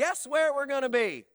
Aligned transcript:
guess 0.00 0.26
where 0.26 0.54
we're 0.54 0.66
going 0.66 0.80
to 0.80 0.88
be? 0.88 1.26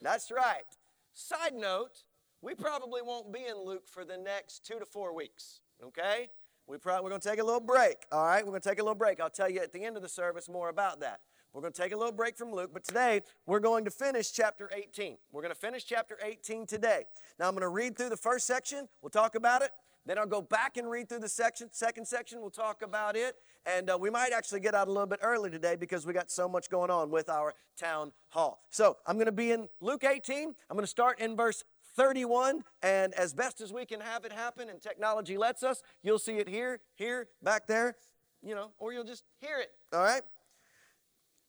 That's 0.00 0.30
right. 0.30 0.64
Side 1.12 1.52
note, 1.54 2.04
we 2.40 2.54
probably 2.54 3.02
won't 3.02 3.34
be 3.34 3.40
in 3.40 3.66
Luke 3.66 3.86
for 3.86 4.02
the 4.02 4.16
next 4.16 4.64
two 4.64 4.78
to 4.78 4.86
four 4.86 5.14
weeks, 5.14 5.60
okay? 5.84 6.30
We 6.66 6.78
probably, 6.78 7.04
we're 7.04 7.10
going 7.10 7.20
to 7.20 7.28
take 7.28 7.38
a 7.38 7.44
little 7.44 7.60
break, 7.60 7.96
all 8.10 8.24
right? 8.24 8.42
We're 8.42 8.52
going 8.52 8.62
to 8.62 8.68
take 8.68 8.78
a 8.78 8.82
little 8.82 8.94
break. 8.94 9.20
I'll 9.20 9.28
tell 9.28 9.50
you 9.50 9.60
at 9.60 9.74
the 9.74 9.84
end 9.84 9.96
of 9.96 10.02
the 10.02 10.08
service 10.08 10.48
more 10.48 10.70
about 10.70 11.00
that. 11.00 11.20
We're 11.52 11.60
going 11.60 11.74
to 11.74 11.82
take 11.82 11.92
a 11.92 11.96
little 11.98 12.12
break 12.12 12.38
from 12.38 12.50
Luke, 12.50 12.70
but 12.72 12.82
today 12.82 13.20
we're 13.44 13.60
going 13.60 13.84
to 13.84 13.90
finish 13.90 14.32
chapter 14.32 14.70
18. 14.74 15.18
We're 15.30 15.42
going 15.42 15.54
to 15.54 15.60
finish 15.60 15.84
chapter 15.84 16.18
18 16.24 16.66
today. 16.66 17.04
Now 17.38 17.46
I'm 17.46 17.52
going 17.52 17.60
to 17.60 17.68
read 17.68 17.98
through 17.98 18.08
the 18.08 18.16
first 18.16 18.46
section. 18.46 18.88
We'll 19.02 19.10
talk 19.10 19.34
about 19.34 19.60
it. 19.60 19.70
Then 20.06 20.18
I'll 20.18 20.26
go 20.26 20.40
back 20.40 20.76
and 20.76 20.88
read 20.88 21.08
through 21.08 21.18
the 21.18 21.28
section. 21.28 21.68
Second 21.72 22.06
section, 22.06 22.40
we'll 22.40 22.50
talk 22.50 22.82
about 22.82 23.16
it. 23.16 23.34
And 23.66 23.90
uh, 23.90 23.98
we 24.00 24.08
might 24.08 24.32
actually 24.32 24.60
get 24.60 24.74
out 24.74 24.86
a 24.86 24.92
little 24.92 25.08
bit 25.08 25.18
early 25.20 25.50
today 25.50 25.74
because 25.74 26.06
we 26.06 26.12
got 26.12 26.30
so 26.30 26.48
much 26.48 26.70
going 26.70 26.90
on 26.90 27.10
with 27.10 27.28
our 27.28 27.54
town 27.76 28.12
hall. 28.28 28.62
So 28.70 28.96
I'm 29.04 29.16
going 29.16 29.26
to 29.26 29.32
be 29.32 29.50
in 29.50 29.68
Luke 29.80 30.04
18. 30.04 30.54
I'm 30.70 30.76
going 30.76 30.84
to 30.84 30.86
start 30.86 31.18
in 31.18 31.36
verse 31.36 31.64
31. 31.96 32.62
And 32.82 33.14
as 33.14 33.34
best 33.34 33.60
as 33.60 33.72
we 33.72 33.84
can 33.84 34.00
have 34.00 34.24
it 34.24 34.32
happen, 34.32 34.68
and 34.70 34.80
technology 34.80 35.36
lets 35.36 35.64
us, 35.64 35.82
you'll 36.04 36.20
see 36.20 36.36
it 36.36 36.48
here, 36.48 36.80
here, 36.94 37.26
back 37.42 37.66
there, 37.66 37.96
you 38.44 38.54
know, 38.54 38.70
or 38.78 38.92
you'll 38.92 39.02
just 39.02 39.24
hear 39.40 39.58
it. 39.58 39.70
All 39.92 40.02
right? 40.02 40.22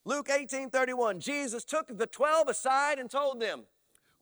Luke 0.04 0.30
18 0.32 0.72
31. 0.72 1.20
Jesus 1.20 1.64
took 1.64 1.96
the 1.96 2.08
12 2.08 2.48
aside 2.48 2.98
and 2.98 3.12
told 3.12 3.40
them, 3.40 3.66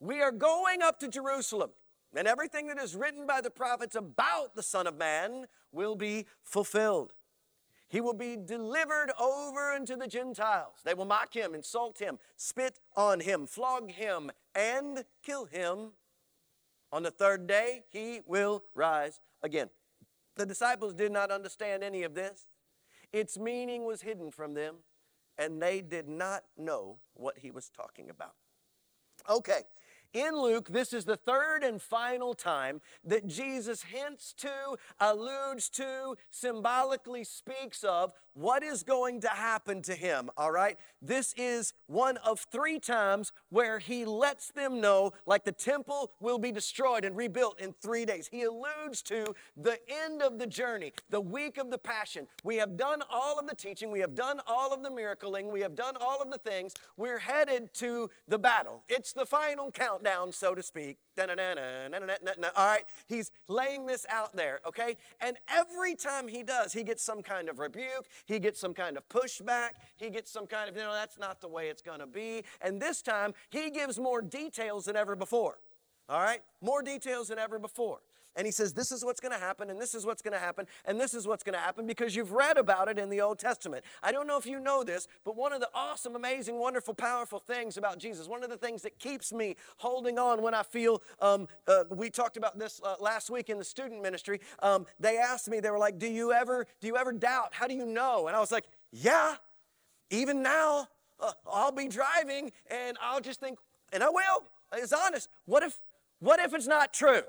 We 0.02 0.22
are 0.22 0.32
going 0.32 0.82
up 0.82 1.00
to 1.00 1.08
Jerusalem 1.08 1.70
and 2.16 2.28
everything 2.28 2.68
that 2.68 2.80
is 2.80 2.96
written 2.96 3.26
by 3.28 3.42
the 3.42 3.50
prophets 3.50 3.96
about 3.96 4.56
the 4.56 4.64
Son 4.64 4.88
of 4.88 4.98
Man 4.98 5.46
will 5.72 5.96
be 5.96 6.26
fulfilled. 6.44 7.14
He 7.88 8.02
will 8.02 8.14
be 8.14 8.36
delivered 8.36 9.12
over 9.20 9.72
unto 9.72 9.96
the 9.96 10.08
Gentiles. 10.08 10.80
They 10.84 10.94
will 10.94 11.06
mock 11.06 11.34
him, 11.36 11.54
insult 11.54 12.00
him, 12.00 12.18
spit 12.36 12.80
on 12.96 13.20
him, 13.20 13.46
flog 13.46 13.92
him, 13.92 14.32
and 14.56 15.06
kill 15.24 15.46
him. 15.46 15.92
On 16.92 17.04
the 17.04 17.12
third 17.12 17.48
day, 17.48 17.84
he 17.90 18.22
will 18.26 18.64
rise 18.74 19.22
again. 19.44 19.70
The 20.36 20.46
disciples 20.46 20.94
did 20.94 21.12
not 21.12 21.32
understand 21.32 21.84
any 21.84 22.04
of 22.04 22.16
this. 22.16 22.48
Its 23.14 23.38
meaning 23.38 23.86
was 23.86 24.02
hidden 24.02 24.32
from 24.32 24.54
them, 24.54 24.76
and 25.38 25.62
they 25.62 25.82
did 25.82 26.08
not 26.08 26.44
know 26.58 26.98
what 27.14 27.40
he 27.40 27.52
was 27.52 27.70
talking 27.70 28.10
about. 28.10 28.36
Okay, 29.30 29.62
in 30.14 30.36
Luke, 30.36 30.70
this 30.70 30.94
is 30.94 31.06
the 31.06 31.18
third 31.18 31.64
and 31.64 31.82
final 31.82 32.34
time 32.34 32.82
that 33.04 33.28
Jesus 33.28 33.84
hints 33.84 34.34
to, 34.38 34.78
alludes 35.00 35.70
to, 35.70 36.16
symbolically 36.30 37.24
speaks 37.24 37.84
of 37.84 38.14
what 38.36 38.64
is 38.64 38.84
going 38.84 39.22
to 39.22 39.30
happen 39.30 39.82
to 39.82 39.96
him, 39.96 40.30
all 40.38 40.52
right? 40.52 40.78
This 41.02 41.34
is 41.38 41.74
one 41.88 42.18
of 42.18 42.46
three 42.52 42.80
times 42.80 43.32
where 43.50 43.80
he 43.80 44.06
lets 44.06 44.52
them 44.52 44.82
know, 44.82 45.14
like 45.26 45.46
the 45.46 45.52
temple 45.52 46.12
will 46.20 46.38
be 46.38 46.52
destroyed 46.52 47.06
and 47.06 47.16
rebuilt 47.16 47.60
in 47.60 47.74
three 47.82 48.06
days. 48.06 48.28
He 48.28 48.44
alludes 48.44 49.02
to 49.04 49.34
the 49.56 49.80
end 50.04 50.22
of 50.22 50.38
the 50.38 50.48
journey, 50.48 50.92
the 51.10 51.22
week 51.22 51.58
of 51.58 51.72
the 51.72 51.78
passion. 51.78 52.28
We 52.44 52.58
have 52.58 52.76
done 52.76 53.02
all 53.10 53.40
of 53.40 53.48
the 53.48 53.56
teaching, 53.56 53.90
we 53.90 54.02
have 54.02 54.16
done 54.16 54.42
all 54.48 54.74
of 54.74 54.84
the 54.84 54.90
miracling, 54.90 55.52
we 55.52 55.62
have 55.62 55.76
done 55.76 55.96
all 56.00 56.22
of 56.22 56.30
the 56.30 56.38
things. 56.38 56.74
We're 56.98 57.20
headed 57.20 57.74
to 57.76 58.10
the 58.28 58.38
battle. 58.38 58.84
It's 58.90 59.14
the 59.14 59.26
final 59.26 59.72
countdown, 59.72 60.34
so 60.34 60.54
to 60.56 60.62
speak. 60.62 60.98
All 61.18 62.66
right, 62.66 62.84
he's 63.08 63.32
laying 63.48 63.86
this 63.86 64.06
out 64.10 64.36
there, 64.36 64.60
okay? 64.68 64.98
And 65.22 65.38
every 65.48 65.96
time 65.96 66.28
he 66.28 66.44
does, 66.44 66.74
he 66.74 66.84
gets 66.84 67.02
some 67.02 67.22
kind 67.22 67.48
of 67.48 67.60
rebuke, 67.60 68.06
he 68.26 68.40
gets 68.40 68.60
some 68.60 68.74
kind 68.74 68.98
of 68.98 69.08
pushback, 69.10 69.72
he 69.96 70.10
gets 70.10 70.32
some 70.32 70.48
kind 70.48 70.70
of, 70.70 70.76
you 70.76 70.84
know, 70.84 70.94
that's 70.94 71.18
not 71.18 71.42
the 71.42 71.48
way 71.48 71.70
it's 71.70 71.82
gonna 71.82 72.08
be. 72.08 72.44
And 72.62 72.82
this 72.82 73.02
time, 73.02 73.34
he 73.50 73.70
gives 73.70 74.00
more 74.00 74.22
details 74.22 74.86
than 74.86 74.96
ever 74.96 75.16
before, 75.16 75.60
all 76.10 76.22
right? 76.22 76.42
More 76.62 76.82
details 76.82 77.30
than 77.30 77.40
ever 77.40 77.60
before 77.60 78.00
and 78.36 78.46
he 78.46 78.52
says, 78.52 78.74
This 78.74 78.92
is 78.92 79.04
what's 79.04 79.20
going 79.20 79.34
to 79.34 79.40
happen, 79.40 79.70
and 79.70 79.80
this 79.80 79.96
is 79.96 80.06
what's 80.06 80.22
going 80.22 80.34
to 80.34 80.40
happen, 80.40 80.68
and 80.86 81.00
this 81.00 81.14
is 81.14 81.28
what's 81.28 81.44
going 81.44 81.54
to 81.54 81.60
happen 81.60 81.88
because 81.88 82.16
you've 82.16 82.32
read 82.32 82.58
about 82.58 82.88
it 82.88 82.98
in 82.98 83.10
the 83.10 83.22
Old 83.22 83.40
Testament. 83.40 83.86
I 84.04 84.12
don't 84.12 84.28
know 84.28 84.38
if 84.38 84.46
you 84.46 84.60
know 84.60 84.84
this, 84.84 85.08
but 85.24 85.36
one 85.36 85.54
of 85.54 85.62
the 85.62 85.70
awesome, 85.74 86.16
amazing, 86.16 86.60
wonderful, 86.60 86.94
powerful 86.94 87.40
things 87.40 87.78
about 87.78 87.98
Jesus, 87.98 88.28
one 88.28 88.44
of 88.44 88.50
the 88.50 88.58
things 88.58 88.82
that 88.84 89.00
keeps 89.00 89.32
me 89.32 89.56
holding 89.78 90.20
on 90.20 90.42
when 90.42 90.54
I 90.54 90.64
feel, 90.64 91.02
um, 91.22 91.48
uh, 91.68 91.84
we 91.90 92.10
talked 92.10 92.38
about 92.38 92.58
this 92.58 92.82
uh, 92.84 92.96
last 93.00 93.30
week 93.30 93.50
in 93.50 93.58
the 93.58 93.64
student 93.64 94.02
ministry. 94.02 94.40
Um, 94.60 94.86
they 95.00 95.18
asked 95.18 95.50
me, 95.50 95.60
they 95.60 95.72
were 95.72 95.80
like, 95.80 95.98
Do 96.00 96.08
you 96.08 96.32
ever, 96.32 96.66
do 96.82 96.88
you 96.88 96.98
ever 96.98 97.12
doubt? 97.12 97.50
How 97.54 97.68
do 97.68 97.74
you 97.74 97.86
know? 97.86 98.28
And 98.28 98.36
I 98.36 98.40
was 98.40 98.52
like, 98.52 98.66
Yeah, 98.92 99.36
even 100.10 100.42
now, 100.42 100.88
uh, 101.20 101.32
I'll 101.52 101.72
be 101.72 101.88
driving 101.88 102.52
and 102.70 102.98
I'll 103.02 103.22
just 103.22 103.40
think, 103.40 103.58
and 103.94 104.04
I 104.04 104.10
will. 104.10 104.44
It's 104.74 104.94
honest. 104.94 105.30
What 105.46 105.64
if, 105.64 105.80
what 106.20 106.40
if 106.40 106.54
it's 106.54 106.68
not 106.68 106.94
true? 106.94 107.22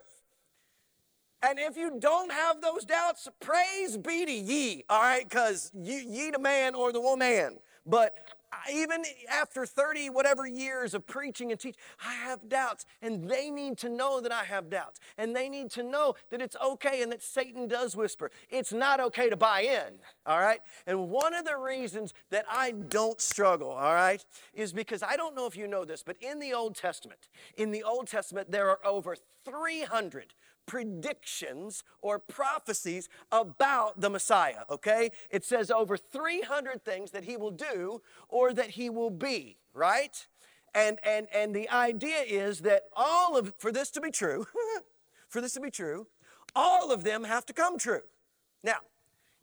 And 1.43 1.59
if 1.59 1.77
you 1.77 1.99
don't 1.99 2.33
have 2.33 2.61
those 2.61 2.85
doubts, 2.85 3.29
praise 3.41 3.97
be 3.97 4.25
to 4.25 4.33
ye, 4.33 4.85
all 4.89 5.01
right? 5.01 5.29
Because 5.29 5.71
ye 5.75 6.31
the 6.31 6.39
man 6.39 6.75
or 6.75 6.93
the 6.93 7.01
woman. 7.01 7.59
But 7.85 8.17
even 8.73 9.05
after 9.31 9.67
30 9.67 10.11
whatever 10.11 10.47
years 10.47 10.95
of 10.95 11.07
preaching 11.07 11.51
and 11.51 11.61
teaching, 11.61 11.81
I 12.05 12.15
have 12.15 12.49
doubts. 12.49 12.87
And 13.03 13.29
they 13.29 13.51
need 13.51 13.79
to 13.79 13.89
know 13.89 14.21
that 14.21 14.33
I 14.33 14.45
have 14.45 14.71
doubts. 14.71 14.99
And 15.19 15.37
they 15.37 15.49
need 15.49 15.71
to 15.73 15.83
know 15.83 16.15
that 16.31 16.41
it's 16.41 16.57
okay 16.65 17.03
and 17.03 17.13
that 17.13 17.23
Satan 17.23 17.69
does 17.69 17.97
whisper. 17.97 18.31
It's 18.51 18.73
not 18.73 19.01
okay 19.01 19.29
to 19.29 19.37
buy 19.37 19.61
in, 19.61 19.95
all 20.25 20.41
right? 20.41 20.61
And 20.87 21.11
one 21.11 21.35
of 21.35 21.45
the 21.45 21.57
reasons 21.57 22.15
that 22.31 22.47
I 22.51 22.73
don't 22.73 23.21
struggle, 23.21 23.71
all 23.71 23.95
right, 23.95 24.25
is 24.55 24.73
because 24.73 25.03
I 25.03 25.17
don't 25.17 25.35
know 25.35 25.47
if 25.47 25.57
you 25.57 25.69
know 25.69 25.85
this, 25.85 26.03
but 26.03 26.17
in 26.21 26.39
the 26.39 26.53
Old 26.55 26.75
Testament, 26.75 27.29
in 27.57 27.71
the 27.71 27.83
Old 27.83 28.09
Testament, 28.09 28.51
there 28.51 28.69
are 28.69 28.81
over 28.85 29.17
300 29.45 30.35
predictions 30.67 31.85
or 32.03 32.19
prophecies 32.19 33.09
about 33.33 34.01
the 34.01 34.11
Messiah, 34.11 34.65
okay? 34.71 35.11
It 35.31 35.45
says 35.45 35.71
over 35.71 35.97
300 35.97 36.85
things 36.85 37.13
that 37.13 37.25
he 37.25 37.37
will 37.37 37.51
do 37.51 38.03
or 38.29 38.53
that 38.53 38.71
he 38.71 38.91
will 38.91 39.11
be, 39.11 39.57
right? 39.73 40.27
And, 40.75 40.99
and, 41.03 41.27
and 41.33 41.55
the 41.55 41.69
idea 41.71 42.19
is 42.19 42.61
that 42.61 42.85
all 42.95 43.37
of, 43.37 43.55
for 43.59 43.73
this 43.73 43.91
to 43.93 44.01
be 44.01 44.11
true, 44.11 44.47
for 45.29 45.41
this 45.41 45.55
to 45.55 45.61
be 45.61 45.71
true, 45.71 46.07
all 46.55 46.93
of 46.93 47.05
them 47.05 47.25
have 47.25 47.47
to 47.47 47.53
come 47.53 47.79
true. 47.79 48.03
Now, 48.63 48.79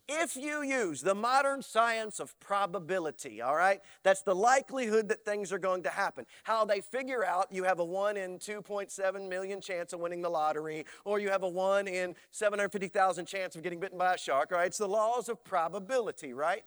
if 0.07 0.35
you 0.35 0.63
use 0.63 1.01
the 1.01 1.15
modern 1.15 1.61
science 1.61 2.19
of 2.19 2.37
probability, 2.39 3.41
all 3.41 3.55
right, 3.55 3.79
that's 4.03 4.21
the 4.21 4.35
likelihood 4.35 5.07
that 5.09 5.23
things 5.23 5.53
are 5.53 5.59
going 5.59 5.83
to 5.83 5.89
happen. 5.89 6.25
How 6.43 6.65
they 6.65 6.81
figure 6.81 7.23
out 7.23 7.47
you 7.51 7.63
have 7.63 7.79
a 7.79 7.85
1 7.85 8.17
in 8.17 8.37
2.7 8.37 9.29
million 9.29 9.61
chance 9.61 9.93
of 9.93 10.01
winning 10.01 10.21
the 10.21 10.29
lottery, 10.29 10.85
or 11.05 11.19
you 11.19 11.29
have 11.29 11.43
a 11.43 11.49
1 11.49 11.87
in 11.87 12.15
750,000 12.31 13.25
chance 13.25 13.55
of 13.55 13.63
getting 13.63 13.79
bitten 13.79 13.97
by 13.97 14.13
a 14.13 14.17
shark, 14.17 14.51
all 14.51 14.57
right? 14.57 14.67
It's 14.67 14.77
the 14.77 14.87
laws 14.87 15.29
of 15.29 15.43
probability, 15.43 16.33
right? 16.33 16.63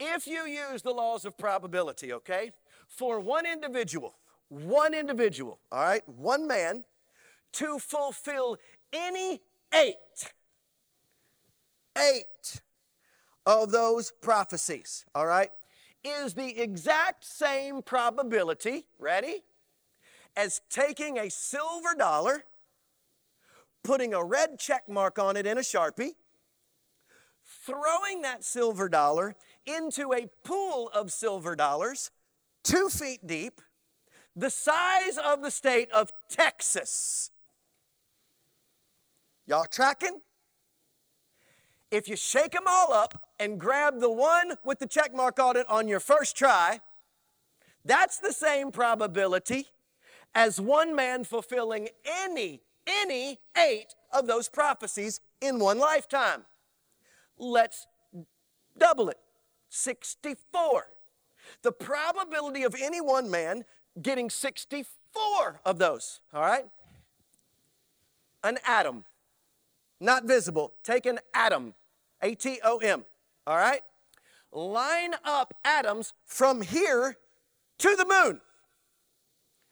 If 0.00 0.26
you 0.26 0.46
use 0.46 0.82
the 0.82 0.92
laws 0.92 1.24
of 1.24 1.36
probability, 1.36 2.12
okay, 2.12 2.52
for 2.86 3.20
one 3.20 3.44
individual, 3.44 4.14
one 4.48 4.94
individual, 4.94 5.58
all 5.70 5.82
right, 5.82 6.08
one 6.08 6.46
man, 6.46 6.84
to 7.52 7.78
fulfill 7.78 8.56
any 8.92 9.42
eight 9.74 10.32
eight 11.98 12.60
of 13.46 13.70
those 13.70 14.12
prophecies, 14.20 15.04
all 15.14 15.26
right, 15.26 15.50
is 16.04 16.34
the 16.34 16.60
exact 16.60 17.24
same 17.24 17.82
probability, 17.82 18.86
ready, 18.98 19.42
as 20.36 20.60
taking 20.70 21.18
a 21.18 21.30
silver 21.30 21.94
dollar, 21.96 22.44
putting 23.82 24.14
a 24.14 24.22
red 24.22 24.58
check 24.58 24.88
mark 24.88 25.18
on 25.18 25.36
it 25.36 25.46
in 25.46 25.58
a 25.58 25.62
Sharpie, 25.62 26.12
throwing 27.44 28.22
that 28.22 28.44
silver 28.44 28.88
dollar 28.88 29.34
into 29.66 30.12
a 30.12 30.28
pool 30.44 30.90
of 30.94 31.10
silver 31.10 31.56
dollars 31.56 32.10
two 32.62 32.88
feet 32.88 33.26
deep, 33.26 33.60
the 34.36 34.50
size 34.50 35.18
of 35.18 35.42
the 35.42 35.50
state 35.50 35.90
of 35.90 36.12
Texas. 36.28 37.30
Y'all 39.46 39.64
tracking? 39.64 40.20
If 41.90 42.08
you 42.08 42.16
shake 42.16 42.52
them 42.52 42.64
all 42.66 42.92
up 42.92 43.22
and 43.38 43.58
grab 43.58 44.00
the 44.00 44.10
one 44.10 44.54
with 44.64 44.78
the 44.78 44.86
check 44.86 45.14
mark 45.14 45.38
on 45.38 45.56
it 45.56 45.66
on 45.68 45.88
your 45.88 46.00
first 46.00 46.36
try, 46.36 46.80
that's 47.84 48.18
the 48.18 48.32
same 48.32 48.70
probability 48.70 49.68
as 50.34 50.60
one 50.60 50.94
man 50.94 51.24
fulfilling 51.24 51.88
any, 52.06 52.60
any 52.86 53.38
eight 53.56 53.94
of 54.12 54.26
those 54.26 54.48
prophecies 54.48 55.20
in 55.40 55.58
one 55.58 55.78
lifetime. 55.78 56.44
Let's 57.38 57.86
double 58.76 59.08
it 59.08 59.18
64. 59.68 60.88
The 61.62 61.72
probability 61.72 62.62
of 62.62 62.74
any 62.80 63.00
one 63.00 63.30
man 63.30 63.64
getting 64.00 64.30
64 64.30 65.60
of 65.64 65.78
those, 65.78 66.20
all 66.32 66.42
right? 66.42 66.66
An 68.44 68.58
atom, 68.66 69.04
not 70.00 70.24
visible. 70.24 70.74
Take 70.82 71.06
an 71.06 71.18
atom. 71.34 71.74
A 72.22 72.34
T 72.34 72.60
O 72.64 72.78
M. 72.78 73.04
All 73.46 73.56
right? 73.56 73.80
Line 74.52 75.14
up 75.24 75.54
atoms 75.64 76.14
from 76.24 76.62
here 76.62 77.16
to 77.78 77.96
the 77.96 78.04
moon. 78.04 78.40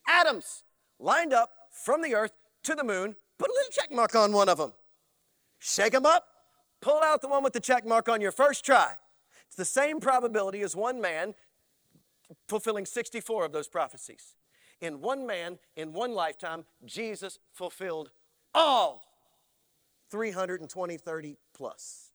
Atoms 0.09 0.63
lined 0.99 1.33
up 1.33 1.51
from 1.71 2.03
the 2.03 2.15
earth 2.15 2.33
to 2.65 2.75
the 2.75 2.85
moon, 2.85 3.17
put 3.39 3.51
a 3.51 3.53
little 3.53 3.71
check 3.71 3.93
mark 3.93 4.15
on 4.15 4.33
one 4.33 4.49
of 4.49 4.59
them. 4.59 4.73
Shake 5.59 5.93
them 5.93 6.07
up, 6.07 6.27
pull 6.81 7.03
out 7.03 7.21
the 7.21 7.29
one 7.29 7.43
with 7.43 7.53
the 7.53 7.61
check 7.61 7.87
mark 7.87 8.09
on 8.09 8.21
your 8.21 8.33
first 8.33 8.65
try. 8.65 8.95
It's 9.47 9.57
the 9.57 9.65
same 9.65 10.01
probability 10.01 10.63
as 10.63 10.77
one 10.77 11.01
man 11.01 11.35
fulfilling 12.49 12.87
64 12.87 13.45
of 13.45 13.53
those 13.53 13.69
prophecies. 13.69 14.35
In 14.81 15.01
one 15.01 15.27
man, 15.27 15.59
in 15.77 15.93
one 15.93 16.13
lifetime, 16.13 16.65
Jesus 16.85 17.39
fulfilled 17.53 18.11
all 18.55 19.06
320, 20.11 20.97
30 20.97 21.37
plus. 21.55 22.13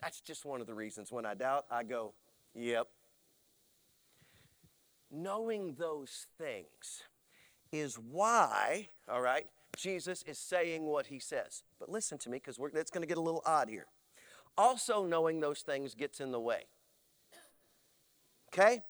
That's 0.00 0.20
just 0.20 0.44
one 0.44 0.60
of 0.60 0.66
the 0.66 0.74
reasons 0.74 1.12
when 1.12 1.26
I 1.26 1.34
doubt, 1.34 1.66
I 1.70 1.82
go, 1.82 2.14
yep. 2.54 2.88
Knowing 5.10 5.74
those 5.74 6.26
things 6.38 7.02
is 7.72 7.96
why, 7.96 8.88
all 9.08 9.20
right, 9.20 9.46
Jesus 9.76 10.22
is 10.22 10.38
saying 10.38 10.84
what 10.84 11.06
he 11.06 11.18
says. 11.18 11.64
But 11.78 11.88
listen 11.88 12.18
to 12.18 12.30
me 12.30 12.38
because 12.38 12.58
we're 12.58 12.68
it's 12.68 12.90
going 12.90 13.02
to 13.02 13.08
get 13.08 13.18
a 13.18 13.22
little 13.22 13.42
odd 13.44 13.68
here. 13.68 13.86
Also, 14.56 15.04
knowing 15.04 15.40
those 15.40 15.60
things 15.60 15.94
gets 15.94 16.20
in 16.20 16.32
the 16.32 16.40
way. 16.40 16.64
Okay? 18.52 18.82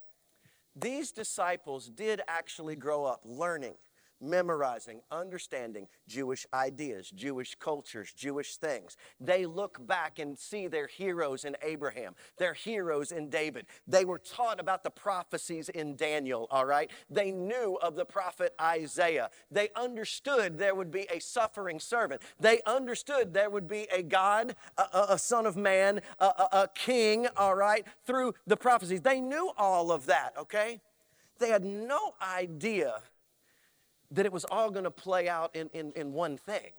These 0.74 1.12
disciples 1.12 1.88
did 1.88 2.22
actually 2.28 2.76
grow 2.76 3.04
up 3.04 3.22
learning 3.24 3.74
memorizing, 4.20 5.00
understanding 5.10 5.86
Jewish 6.06 6.46
ideas, 6.52 7.10
Jewish 7.10 7.54
cultures, 7.54 8.12
Jewish 8.12 8.56
things. 8.56 8.96
They 9.20 9.46
look 9.46 9.86
back 9.86 10.18
and 10.18 10.38
see 10.38 10.66
their 10.66 10.86
heroes 10.86 11.44
in 11.44 11.56
Abraham, 11.62 12.14
their 12.38 12.54
heroes 12.54 13.12
in 13.12 13.30
David. 13.30 13.66
They 13.86 14.04
were 14.04 14.18
taught 14.18 14.60
about 14.60 14.84
the 14.84 14.90
prophecies 14.90 15.68
in 15.68 15.96
Daniel, 15.96 16.46
all 16.50 16.66
right? 16.66 16.90
They 17.08 17.30
knew 17.30 17.78
of 17.82 17.96
the 17.96 18.04
prophet 18.04 18.54
Isaiah. 18.60 19.30
They 19.50 19.68
understood 19.74 20.58
there 20.58 20.74
would 20.74 20.90
be 20.90 21.06
a 21.10 21.20
suffering 21.20 21.80
servant. 21.80 22.22
They 22.38 22.60
understood 22.66 23.32
there 23.32 23.50
would 23.50 23.68
be 23.68 23.86
a 23.92 24.02
God, 24.02 24.54
a, 24.76 25.06
a 25.10 25.18
son 25.18 25.46
of 25.46 25.56
man, 25.56 26.00
a, 26.18 26.24
a, 26.24 26.48
a 26.52 26.68
king, 26.74 27.26
all 27.36 27.54
right, 27.54 27.86
through 28.04 28.34
the 28.46 28.56
prophecies. 28.56 29.00
They 29.00 29.20
knew 29.20 29.50
all 29.56 29.90
of 29.92 30.06
that, 30.06 30.34
okay? 30.38 30.80
They 31.38 31.48
had 31.48 31.64
no 31.64 32.14
idea 32.20 33.02
that 34.10 34.26
it 34.26 34.32
was 34.32 34.44
all 34.44 34.70
going 34.70 34.84
to 34.84 34.90
play 34.90 35.28
out 35.28 35.54
in, 35.54 35.68
in, 35.72 35.92
in 35.94 36.12
one 36.12 36.36
thing. 36.36 36.72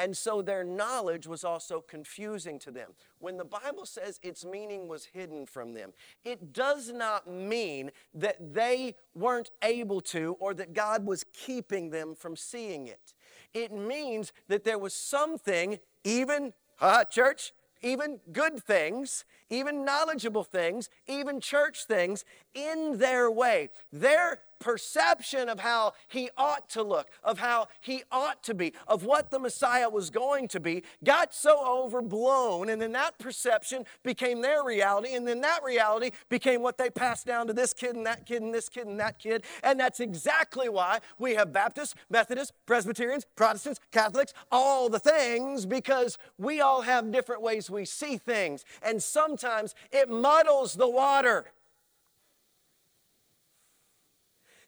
And 0.00 0.16
so 0.16 0.42
their 0.42 0.62
knowledge 0.62 1.26
was 1.26 1.42
also 1.42 1.80
confusing 1.80 2.60
to 2.60 2.70
them. 2.70 2.92
When 3.18 3.36
the 3.36 3.44
Bible 3.44 3.84
says 3.84 4.20
its 4.22 4.44
meaning 4.44 4.86
was 4.86 5.06
hidden 5.06 5.44
from 5.44 5.74
them, 5.74 5.92
it 6.24 6.52
does 6.52 6.92
not 6.92 7.28
mean 7.28 7.90
that 8.14 8.54
they 8.54 8.94
weren't 9.16 9.50
able 9.60 10.00
to 10.02 10.36
or 10.38 10.54
that 10.54 10.72
God 10.72 11.04
was 11.04 11.24
keeping 11.32 11.90
them 11.90 12.14
from 12.14 12.36
seeing 12.36 12.86
it. 12.86 13.12
It 13.52 13.72
means 13.72 14.32
that 14.46 14.62
there 14.62 14.78
was 14.78 14.94
something, 14.94 15.80
even, 16.04 16.52
uh, 16.80 17.02
church, 17.02 17.52
even 17.82 18.20
good 18.32 18.62
things, 18.62 19.24
even 19.50 19.84
knowledgeable 19.84 20.44
things, 20.44 20.90
even 21.08 21.40
church 21.40 21.86
things 21.86 22.24
in 22.54 22.98
their 22.98 23.30
way. 23.30 23.70
Their 23.92 24.40
perception 24.58 25.48
of 25.48 25.60
how 25.60 25.94
he 26.08 26.30
ought 26.36 26.68
to 26.70 26.82
look, 26.82 27.08
of 27.22 27.38
how 27.38 27.68
he 27.80 28.02
ought 28.10 28.42
to 28.44 28.54
be, 28.54 28.72
of 28.86 29.04
what 29.04 29.30
the 29.30 29.38
Messiah 29.38 29.88
was 29.88 30.10
going 30.10 30.48
to 30.48 30.60
be, 30.60 30.82
got 31.04 31.34
so 31.34 31.64
overblown. 31.66 32.68
And 32.68 32.80
then 32.80 32.92
that 32.92 33.18
perception 33.18 33.84
became 34.02 34.40
their 34.40 34.64
reality. 34.64 35.14
And 35.14 35.26
then 35.26 35.40
that 35.42 35.62
reality 35.62 36.10
became 36.28 36.62
what 36.62 36.78
they 36.78 36.90
passed 36.90 37.26
down 37.26 37.46
to 37.46 37.52
this 37.52 37.72
kid 37.72 37.96
and 37.96 38.06
that 38.06 38.26
kid 38.26 38.42
and 38.42 38.54
this 38.54 38.68
kid 38.68 38.86
and 38.86 38.98
that 39.00 39.18
kid. 39.18 39.44
And 39.62 39.78
that's 39.78 40.00
exactly 40.00 40.68
why 40.68 41.00
we 41.18 41.34
have 41.34 41.52
Baptists, 41.52 41.94
Methodists, 42.10 42.52
Presbyterians, 42.66 43.26
Protestants, 43.36 43.80
Catholics, 43.92 44.32
all 44.50 44.88
the 44.88 44.98
things, 44.98 45.66
because 45.66 46.18
we 46.38 46.60
all 46.60 46.82
have 46.82 47.10
different 47.12 47.42
ways 47.42 47.70
we 47.70 47.84
see 47.84 48.16
things. 48.16 48.64
And 48.82 49.02
sometimes 49.02 49.74
it 49.90 50.08
muddles 50.08 50.74
the 50.74 50.88
water. 50.88 51.46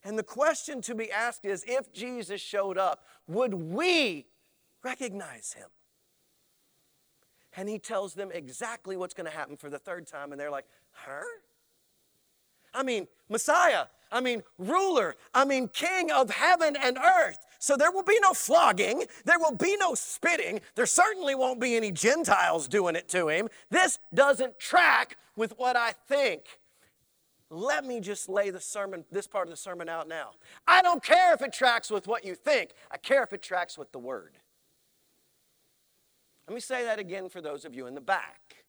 And 0.03 0.19
the 0.19 0.23
question 0.23 0.81
to 0.83 0.95
be 0.95 1.11
asked 1.13 1.45
is 1.45 1.65
if 1.67 1.93
Jesus 1.93 2.41
showed 2.41 2.79
up, 2.79 3.05
would 3.27 3.55
we 3.55 4.27
recognize 4.83 5.53
him? 5.53 5.69
And 7.57 7.69
he 7.69 7.79
tells 7.79 8.15
them 8.15 8.31
exactly 8.33 8.97
what's 8.97 9.15
going 9.15 9.31
to 9.31 9.37
happen 9.37 9.57
for 9.57 9.69
the 9.69 9.79
third 9.79 10.07
time, 10.07 10.33
and 10.33 10.41
they're 10.41 10.51
like, 10.51 10.67
Her? 10.93 11.25
I 12.73 12.83
mean, 12.83 13.09
Messiah. 13.29 13.87
I 14.13 14.21
mean, 14.21 14.43
ruler. 14.59 15.15
I 15.35 15.45
mean, 15.45 15.69
king 15.69 16.11
of 16.11 16.31
heaven 16.31 16.77
and 16.77 16.99
earth. 16.99 17.47
So 17.59 17.77
there 17.77 17.93
will 17.93 18.03
be 18.03 18.19
no 18.21 18.33
flogging. 18.33 19.05
There 19.25 19.39
will 19.39 19.55
be 19.55 19.77
no 19.77 19.95
spitting. 19.95 20.61
There 20.75 20.87
certainly 20.87 21.35
won't 21.35 21.61
be 21.61 21.77
any 21.77 21.93
Gentiles 21.93 22.67
doing 22.67 22.97
it 22.97 23.09
to 23.09 23.29
him. 23.29 23.49
This 23.71 23.99
doesn't 24.13 24.59
track 24.59 25.17
with 25.37 25.55
what 25.59 25.77
I 25.77 25.93
think. 26.09 26.60
Let 27.51 27.85
me 27.85 27.99
just 28.01 28.29
lay 28.29 28.51
the 28.51 28.61
sermon, 28.61 29.05
this 29.11 29.27
part 29.27 29.49
of 29.49 29.51
the 29.51 29.57
sermon 29.57 29.89
out 29.89 30.07
now. 30.07 30.31
I 30.69 30.83
don't 30.83 31.03
care 31.03 31.35
if 31.35 31.43
it 31.43 31.53
tracks 31.53 31.91
with 31.91 32.07
what 32.07 32.25
you 32.25 32.37
think, 32.37 32.71
I 32.91 32.97
care 32.97 33.25
if 33.25 33.33
it 33.33 33.43
tracks 33.43 33.77
with 33.77 33.91
the 33.91 33.99
word. 33.99 34.39
Let 36.47 36.55
me 36.55 36.61
say 36.61 36.85
that 36.85 36.99
again 36.99 37.29
for 37.29 37.41
those 37.41 37.65
of 37.65 37.75
you 37.75 37.87
in 37.87 37.95
the 37.95 38.01
back. 38.01 38.65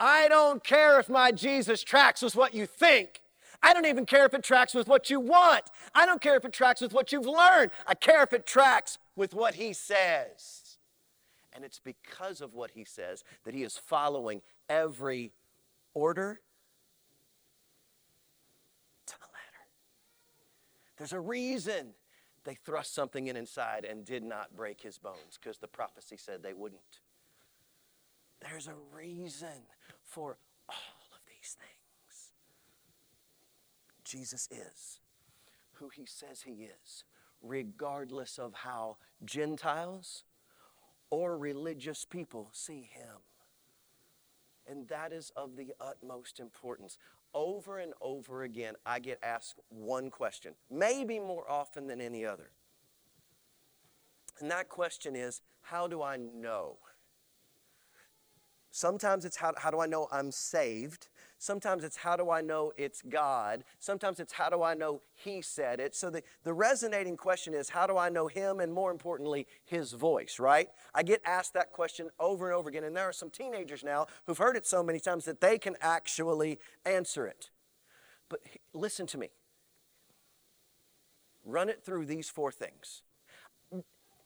I 0.00 0.28
don't 0.28 0.64
care 0.64 0.98
if 0.98 1.08
my 1.08 1.30
Jesus 1.30 1.82
tracks 1.82 2.20
with 2.20 2.36
what 2.36 2.52
you 2.52 2.66
think. 2.66 3.20
I 3.62 3.72
don't 3.72 3.86
even 3.86 4.04
care 4.04 4.26
if 4.26 4.34
it 4.34 4.42
tracks 4.42 4.74
with 4.74 4.88
what 4.88 5.08
you 5.08 5.20
want. 5.20 5.64
I 5.94 6.04
don't 6.04 6.20
care 6.20 6.36
if 6.36 6.44
it 6.44 6.52
tracks 6.52 6.80
with 6.80 6.92
what 6.92 7.12
you've 7.12 7.26
learned. 7.26 7.70
I 7.86 7.94
care 7.94 8.22
if 8.22 8.32
it 8.32 8.46
tracks 8.46 8.98
with 9.16 9.32
what 9.32 9.54
he 9.54 9.72
says. 9.72 10.78
And 11.52 11.64
it's 11.64 11.78
because 11.78 12.40
of 12.40 12.52
what 12.52 12.72
he 12.72 12.84
says 12.84 13.24
that 13.44 13.54
he 13.54 13.62
is 13.62 13.78
following 13.78 14.42
every 14.68 15.32
order 15.94 16.40
There's 21.04 21.12
a 21.12 21.20
reason 21.20 21.88
they 22.44 22.54
thrust 22.54 22.94
something 22.94 23.26
in 23.26 23.36
inside 23.36 23.84
and 23.84 24.06
did 24.06 24.22
not 24.22 24.56
break 24.56 24.80
his 24.80 24.96
bones 24.96 25.38
because 25.38 25.58
the 25.58 25.68
prophecy 25.68 26.16
said 26.16 26.42
they 26.42 26.54
wouldn't. 26.54 26.80
There's 28.40 28.68
a 28.68 28.96
reason 28.96 29.66
for 30.06 30.38
all 30.66 31.12
of 31.12 31.20
these 31.26 31.58
things. 31.58 32.32
Jesus 34.02 34.48
is 34.50 35.00
who 35.72 35.90
he 35.90 36.06
says 36.06 36.40
he 36.40 36.70
is, 36.84 37.04
regardless 37.42 38.38
of 38.38 38.54
how 38.54 38.96
Gentiles 39.26 40.24
or 41.10 41.36
religious 41.36 42.06
people 42.06 42.48
see 42.54 42.88
him. 42.90 43.20
And 44.66 44.88
that 44.88 45.12
is 45.12 45.32
of 45.36 45.56
the 45.56 45.74
utmost 45.78 46.40
importance 46.40 46.96
over 47.34 47.78
and 47.78 47.92
over 48.00 48.42
again, 48.42 48.74
I 48.86 48.98
get 49.00 49.18
asked 49.22 49.60
one 49.68 50.10
question, 50.10 50.54
maybe 50.70 51.18
more 51.18 51.50
often 51.50 51.86
than 51.86 52.00
any 52.00 52.24
other. 52.24 52.50
And 54.40 54.50
that 54.50 54.68
question 54.68 55.14
is 55.16 55.42
how 55.62 55.86
do 55.86 56.02
I 56.02 56.16
know? 56.16 56.76
Sometimes 58.76 59.24
it's 59.24 59.36
how, 59.36 59.52
how 59.56 59.70
do 59.70 59.78
I 59.78 59.86
know 59.86 60.08
I'm 60.10 60.32
saved? 60.32 61.06
Sometimes 61.38 61.84
it's 61.84 61.96
how 61.96 62.16
do 62.16 62.28
I 62.30 62.40
know 62.40 62.72
it's 62.76 63.02
God? 63.02 63.62
Sometimes 63.78 64.18
it's 64.18 64.32
how 64.32 64.50
do 64.50 64.64
I 64.64 64.74
know 64.74 65.00
He 65.14 65.42
said 65.42 65.78
it? 65.78 65.94
So 65.94 66.10
the, 66.10 66.24
the 66.42 66.52
resonating 66.52 67.16
question 67.16 67.54
is 67.54 67.68
how 67.68 67.86
do 67.86 67.96
I 67.96 68.08
know 68.08 68.26
Him 68.26 68.58
and 68.58 68.72
more 68.72 68.90
importantly, 68.90 69.46
His 69.64 69.92
voice, 69.92 70.40
right? 70.40 70.70
I 70.92 71.04
get 71.04 71.22
asked 71.24 71.54
that 71.54 71.70
question 71.70 72.10
over 72.18 72.48
and 72.48 72.56
over 72.56 72.68
again. 72.68 72.82
And 72.82 72.96
there 72.96 73.08
are 73.08 73.12
some 73.12 73.30
teenagers 73.30 73.84
now 73.84 74.08
who've 74.26 74.38
heard 74.38 74.56
it 74.56 74.66
so 74.66 74.82
many 74.82 74.98
times 74.98 75.24
that 75.26 75.40
they 75.40 75.56
can 75.56 75.76
actually 75.80 76.58
answer 76.84 77.28
it. 77.28 77.50
But 78.28 78.40
listen 78.72 79.06
to 79.06 79.18
me. 79.18 79.28
Run 81.44 81.68
it 81.68 81.84
through 81.84 82.06
these 82.06 82.28
four 82.28 82.50
things. 82.50 83.02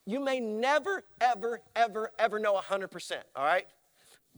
You 0.07 0.21
may 0.21 0.41
never, 0.41 1.05
ever, 1.21 1.61
ever, 1.77 2.13
ever 2.19 2.39
know 2.39 2.55
100%, 2.55 3.13
all 3.37 3.45
right? 3.45 3.67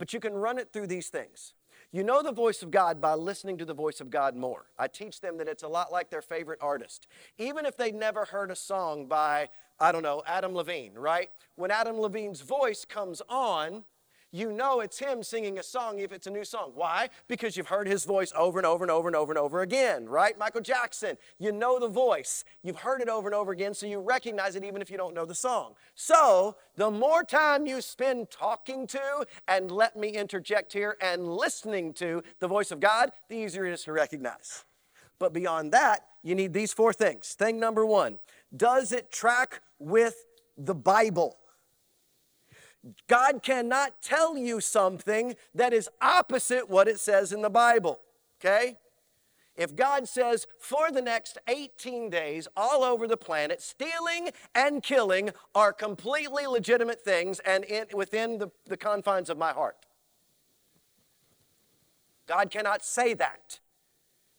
But 0.00 0.14
you 0.14 0.18
can 0.18 0.32
run 0.32 0.58
it 0.58 0.72
through 0.72 0.86
these 0.86 1.08
things. 1.08 1.52
You 1.92 2.02
know 2.04 2.22
the 2.22 2.32
voice 2.32 2.62
of 2.62 2.70
God 2.70 3.02
by 3.02 3.12
listening 3.12 3.58
to 3.58 3.66
the 3.66 3.74
voice 3.74 4.00
of 4.00 4.08
God 4.08 4.34
more. 4.34 4.64
I 4.78 4.88
teach 4.88 5.20
them 5.20 5.36
that 5.36 5.46
it's 5.46 5.62
a 5.62 5.68
lot 5.68 5.92
like 5.92 6.08
their 6.08 6.22
favorite 6.22 6.58
artist. 6.62 7.06
Even 7.36 7.66
if 7.66 7.76
they 7.76 7.92
never 7.92 8.24
heard 8.24 8.50
a 8.50 8.56
song 8.56 9.04
by, 9.04 9.50
I 9.78 9.92
don't 9.92 10.02
know, 10.02 10.22
Adam 10.26 10.54
Levine, 10.54 10.94
right? 10.94 11.28
When 11.56 11.70
Adam 11.70 12.00
Levine's 12.00 12.40
voice 12.40 12.86
comes 12.86 13.20
on, 13.28 13.84
you 14.32 14.52
know 14.52 14.80
it's 14.80 14.98
him 14.98 15.22
singing 15.22 15.58
a 15.58 15.62
song 15.62 15.98
if 15.98 16.12
it's 16.12 16.26
a 16.26 16.30
new 16.30 16.44
song. 16.44 16.72
Why? 16.74 17.08
Because 17.28 17.56
you've 17.56 17.68
heard 17.68 17.86
his 17.86 18.04
voice 18.04 18.32
over 18.36 18.58
and 18.58 18.66
over 18.66 18.84
and 18.84 18.90
over 18.90 19.08
and 19.08 19.16
over 19.16 19.32
and 19.32 19.38
over 19.38 19.62
again, 19.62 20.08
right? 20.08 20.38
Michael 20.38 20.60
Jackson, 20.60 21.16
you 21.38 21.52
know 21.52 21.78
the 21.78 21.88
voice. 21.88 22.44
You've 22.62 22.76
heard 22.76 23.00
it 23.00 23.08
over 23.08 23.28
and 23.28 23.34
over 23.34 23.52
again, 23.52 23.74
so 23.74 23.86
you 23.86 24.00
recognize 24.00 24.56
it 24.56 24.64
even 24.64 24.80
if 24.82 24.90
you 24.90 24.96
don't 24.96 25.14
know 25.14 25.24
the 25.24 25.34
song. 25.34 25.74
So, 25.94 26.56
the 26.76 26.90
more 26.90 27.24
time 27.24 27.66
you 27.66 27.80
spend 27.80 28.30
talking 28.30 28.86
to, 28.88 29.26
and 29.48 29.70
let 29.70 29.96
me 29.96 30.10
interject 30.10 30.72
here, 30.72 30.96
and 31.00 31.26
listening 31.26 31.92
to 31.94 32.22
the 32.38 32.48
voice 32.48 32.70
of 32.70 32.80
God, 32.80 33.10
the 33.28 33.36
easier 33.36 33.66
it 33.66 33.72
is 33.72 33.84
to 33.84 33.92
recognize. 33.92 34.64
But 35.18 35.32
beyond 35.32 35.72
that, 35.72 36.06
you 36.22 36.34
need 36.34 36.52
these 36.52 36.72
four 36.72 36.92
things. 36.92 37.34
Thing 37.34 37.60
number 37.60 37.84
one 37.84 38.18
does 38.56 38.92
it 38.92 39.12
track 39.12 39.60
with 39.78 40.26
the 40.56 40.74
Bible? 40.74 41.36
God 43.08 43.42
cannot 43.42 44.00
tell 44.00 44.36
you 44.36 44.60
something 44.60 45.36
that 45.54 45.72
is 45.72 45.88
opposite 46.00 46.70
what 46.70 46.88
it 46.88 46.98
says 46.98 47.32
in 47.32 47.42
the 47.42 47.50
Bible, 47.50 48.00
okay? 48.40 48.78
If 49.56 49.76
God 49.76 50.08
says 50.08 50.46
for 50.58 50.90
the 50.90 51.02
next 51.02 51.36
18 51.46 52.08
days, 52.08 52.48
all 52.56 52.82
over 52.82 53.06
the 53.06 53.18
planet, 53.18 53.60
stealing 53.60 54.30
and 54.54 54.82
killing 54.82 55.30
are 55.54 55.72
completely 55.72 56.46
legitimate 56.46 57.02
things 57.04 57.40
and 57.40 57.64
in, 57.64 57.84
within 57.92 58.38
the, 58.38 58.50
the 58.66 58.78
confines 58.78 59.28
of 59.28 59.36
my 59.36 59.52
heart, 59.52 59.76
God 62.26 62.50
cannot 62.50 62.82
say 62.82 63.12
that. 63.12 63.60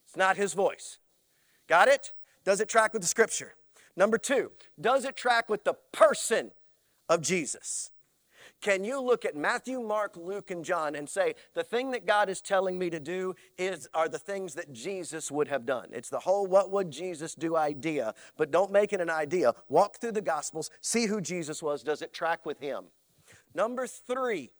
It's 0.04 0.16
not 0.16 0.36
His 0.36 0.54
voice. 0.54 0.98
Got 1.68 1.86
it? 1.86 2.12
Does 2.44 2.60
it 2.60 2.68
track 2.68 2.92
with 2.92 3.02
the 3.02 3.08
scripture? 3.08 3.54
Number 3.94 4.18
two, 4.18 4.50
does 4.80 5.04
it 5.04 5.14
track 5.14 5.48
with 5.48 5.62
the 5.62 5.74
person 5.92 6.50
of 7.08 7.20
Jesus? 7.20 7.91
Can 8.62 8.84
you 8.84 9.00
look 9.00 9.24
at 9.24 9.34
Matthew, 9.36 9.80
Mark, 9.80 10.16
Luke, 10.16 10.52
and 10.52 10.64
John 10.64 10.94
and 10.94 11.10
say, 11.10 11.34
the 11.52 11.64
thing 11.64 11.90
that 11.90 12.06
God 12.06 12.30
is 12.30 12.40
telling 12.40 12.78
me 12.78 12.90
to 12.90 13.00
do 13.00 13.34
is 13.58 13.88
are 13.92 14.08
the 14.08 14.20
things 14.20 14.54
that 14.54 14.72
Jesus 14.72 15.32
would 15.32 15.48
have 15.48 15.66
done? 15.66 15.88
It's 15.92 16.08
the 16.08 16.20
whole 16.20 16.46
what 16.46 16.70
would 16.70 16.90
Jesus 16.90 17.34
do 17.34 17.56
idea, 17.56 18.14
but 18.36 18.52
don't 18.52 18.70
make 18.70 18.92
it 18.92 19.00
an 19.00 19.10
idea. 19.10 19.52
Walk 19.68 19.98
through 19.98 20.12
the 20.12 20.22
Gospels, 20.22 20.70
see 20.80 21.06
who 21.06 21.20
Jesus 21.20 21.60
was. 21.60 21.82
Does 21.82 22.02
it 22.02 22.12
track 22.12 22.46
with 22.46 22.60
him? 22.60 22.84
Number 23.52 23.88
three, 23.88 24.52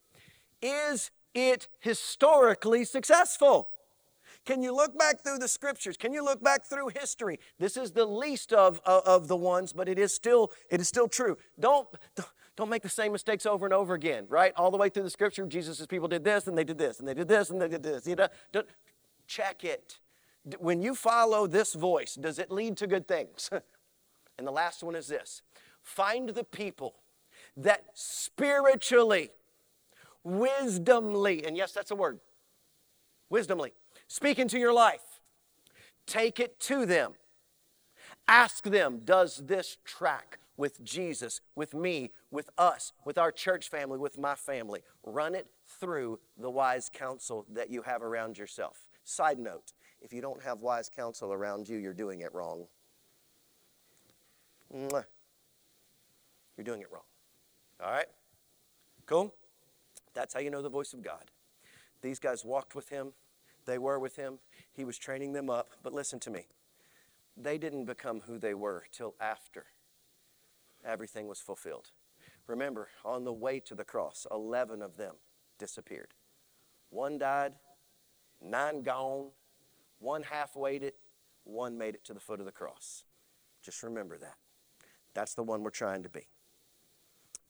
is 0.60 1.12
it 1.32 1.68
historically 1.78 2.84
successful? 2.84 3.68
Can 4.44 4.62
you 4.62 4.74
look 4.74 4.98
back 4.98 5.22
through 5.22 5.38
the 5.38 5.46
scriptures? 5.46 5.96
Can 5.96 6.12
you 6.12 6.24
look 6.24 6.42
back 6.42 6.64
through 6.64 6.88
history? 6.88 7.38
This 7.60 7.76
is 7.76 7.92
the 7.92 8.04
least 8.04 8.52
of, 8.52 8.80
of, 8.84 9.04
of 9.04 9.28
the 9.28 9.36
ones, 9.36 9.72
but 9.72 9.88
it 9.88 9.98
is 10.00 10.12
still 10.12 10.50
it 10.70 10.80
is 10.80 10.88
still 10.88 11.06
true. 11.06 11.38
Don't 11.60 11.86
don't 12.16 12.28
make 12.66 12.82
the 12.82 12.88
same 12.88 13.12
mistakes 13.12 13.46
over 13.46 13.66
and 13.66 13.74
over 13.74 13.94
again, 13.94 14.26
right? 14.28 14.52
All 14.56 14.70
the 14.70 14.76
way 14.76 14.88
through 14.88 15.04
the 15.04 15.10
scripture, 15.10 15.46
Jesus' 15.46 15.86
people 15.86 16.08
did 16.08 16.22
this 16.22 16.46
and 16.46 16.56
they 16.56 16.64
did 16.64 16.78
this 16.78 16.98
and 16.98 17.08
they 17.08 17.14
did 17.14 17.28
this 17.28 17.50
and 17.50 17.60
they 17.60 17.68
did 17.68 17.82
this. 17.82 18.06
You 18.06 18.16
know, 18.16 18.28
don't, 18.52 18.66
check 19.26 19.64
it. 19.64 19.98
When 20.58 20.82
you 20.82 20.94
follow 20.94 21.46
this 21.46 21.74
voice, 21.74 22.14
does 22.14 22.38
it 22.38 22.50
lead 22.50 22.76
to 22.78 22.86
good 22.86 23.06
things? 23.08 23.48
and 24.38 24.46
the 24.46 24.52
last 24.52 24.82
one 24.82 24.94
is 24.94 25.08
this 25.08 25.42
find 25.82 26.28
the 26.30 26.44
people 26.44 26.94
that 27.56 27.84
spiritually, 27.94 29.30
wisdomly, 30.22 31.44
and 31.44 31.56
yes, 31.56 31.72
that's 31.72 31.90
a 31.90 31.94
word, 31.94 32.20
wisdomly, 33.30 33.72
speak 34.08 34.38
into 34.38 34.58
your 34.58 34.72
life. 34.72 35.20
Take 36.06 36.40
it 36.40 36.58
to 36.60 36.84
them. 36.84 37.12
Ask 38.26 38.64
them, 38.64 39.00
does 39.04 39.42
this 39.46 39.78
track 39.84 40.38
with 40.56 40.82
Jesus, 40.82 41.40
with 41.54 41.74
me, 41.74 42.10
with 42.30 42.50
us, 42.58 42.92
with 43.04 43.18
our 43.18 43.32
church 43.32 43.68
family, 43.68 43.98
with 43.98 44.18
my 44.18 44.34
family. 44.34 44.82
Run 45.04 45.34
it 45.34 45.48
through 45.66 46.20
the 46.38 46.50
wise 46.50 46.90
counsel 46.92 47.46
that 47.50 47.70
you 47.70 47.82
have 47.82 48.02
around 48.02 48.38
yourself. 48.38 48.88
Side 49.04 49.38
note 49.38 49.72
if 50.00 50.12
you 50.12 50.20
don't 50.20 50.42
have 50.42 50.60
wise 50.60 50.88
counsel 50.88 51.32
around 51.32 51.68
you, 51.68 51.78
you're 51.78 51.94
doing 51.94 52.20
it 52.20 52.34
wrong. 52.34 52.66
You're 54.72 55.04
doing 56.64 56.80
it 56.80 56.90
wrong. 56.92 57.02
All 57.82 57.90
right? 57.90 58.06
Cool? 59.06 59.34
That's 60.14 60.34
how 60.34 60.40
you 60.40 60.50
know 60.50 60.62
the 60.62 60.68
voice 60.68 60.92
of 60.92 61.02
God. 61.02 61.30
These 62.02 62.18
guys 62.18 62.44
walked 62.44 62.74
with 62.74 62.88
him, 62.88 63.12
they 63.64 63.78
were 63.78 63.98
with 63.98 64.16
him, 64.16 64.38
he 64.72 64.84
was 64.84 64.98
training 64.98 65.32
them 65.32 65.48
up. 65.48 65.70
But 65.82 65.92
listen 65.92 66.18
to 66.20 66.30
me, 66.30 66.46
they 67.36 67.58
didn't 67.58 67.84
become 67.84 68.20
who 68.20 68.38
they 68.38 68.54
were 68.54 68.84
till 68.92 69.14
after 69.20 69.66
everything 70.84 71.28
was 71.28 71.40
fulfilled. 71.40 71.90
Remember, 72.46 72.88
on 73.04 73.24
the 73.24 73.32
way 73.32 73.60
to 73.60 73.74
the 73.74 73.84
cross, 73.84 74.26
11 74.30 74.82
of 74.82 74.96
them 74.96 75.14
disappeared. 75.58 76.14
One 76.90 77.18
died, 77.18 77.52
nine 78.40 78.82
gone, 78.82 79.30
one 79.98 80.24
half 80.24 80.56
waited, 80.56 80.94
one 81.44 81.78
made 81.78 81.94
it 81.94 82.04
to 82.04 82.14
the 82.14 82.20
foot 82.20 82.40
of 82.40 82.46
the 82.46 82.52
cross. 82.52 83.04
Just 83.62 83.82
remember 83.82 84.18
that. 84.18 84.36
That's 85.14 85.34
the 85.34 85.42
one 85.42 85.62
we're 85.62 85.70
trying 85.70 86.02
to 86.02 86.08
be. 86.08 86.26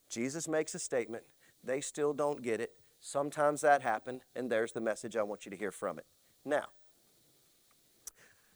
Jesus 0.08 0.46
makes 0.46 0.74
a 0.74 0.78
statement, 0.78 1.24
they 1.64 1.80
still 1.80 2.12
don't 2.12 2.42
get 2.42 2.60
it. 2.60 2.72
Sometimes 3.00 3.62
that 3.62 3.82
happened, 3.82 4.22
and 4.36 4.50
there's 4.50 4.72
the 4.72 4.80
message 4.80 5.16
I 5.16 5.22
want 5.22 5.44
you 5.44 5.50
to 5.50 5.56
hear 5.56 5.72
from 5.72 5.98
it. 5.98 6.06
Now, 6.44 6.66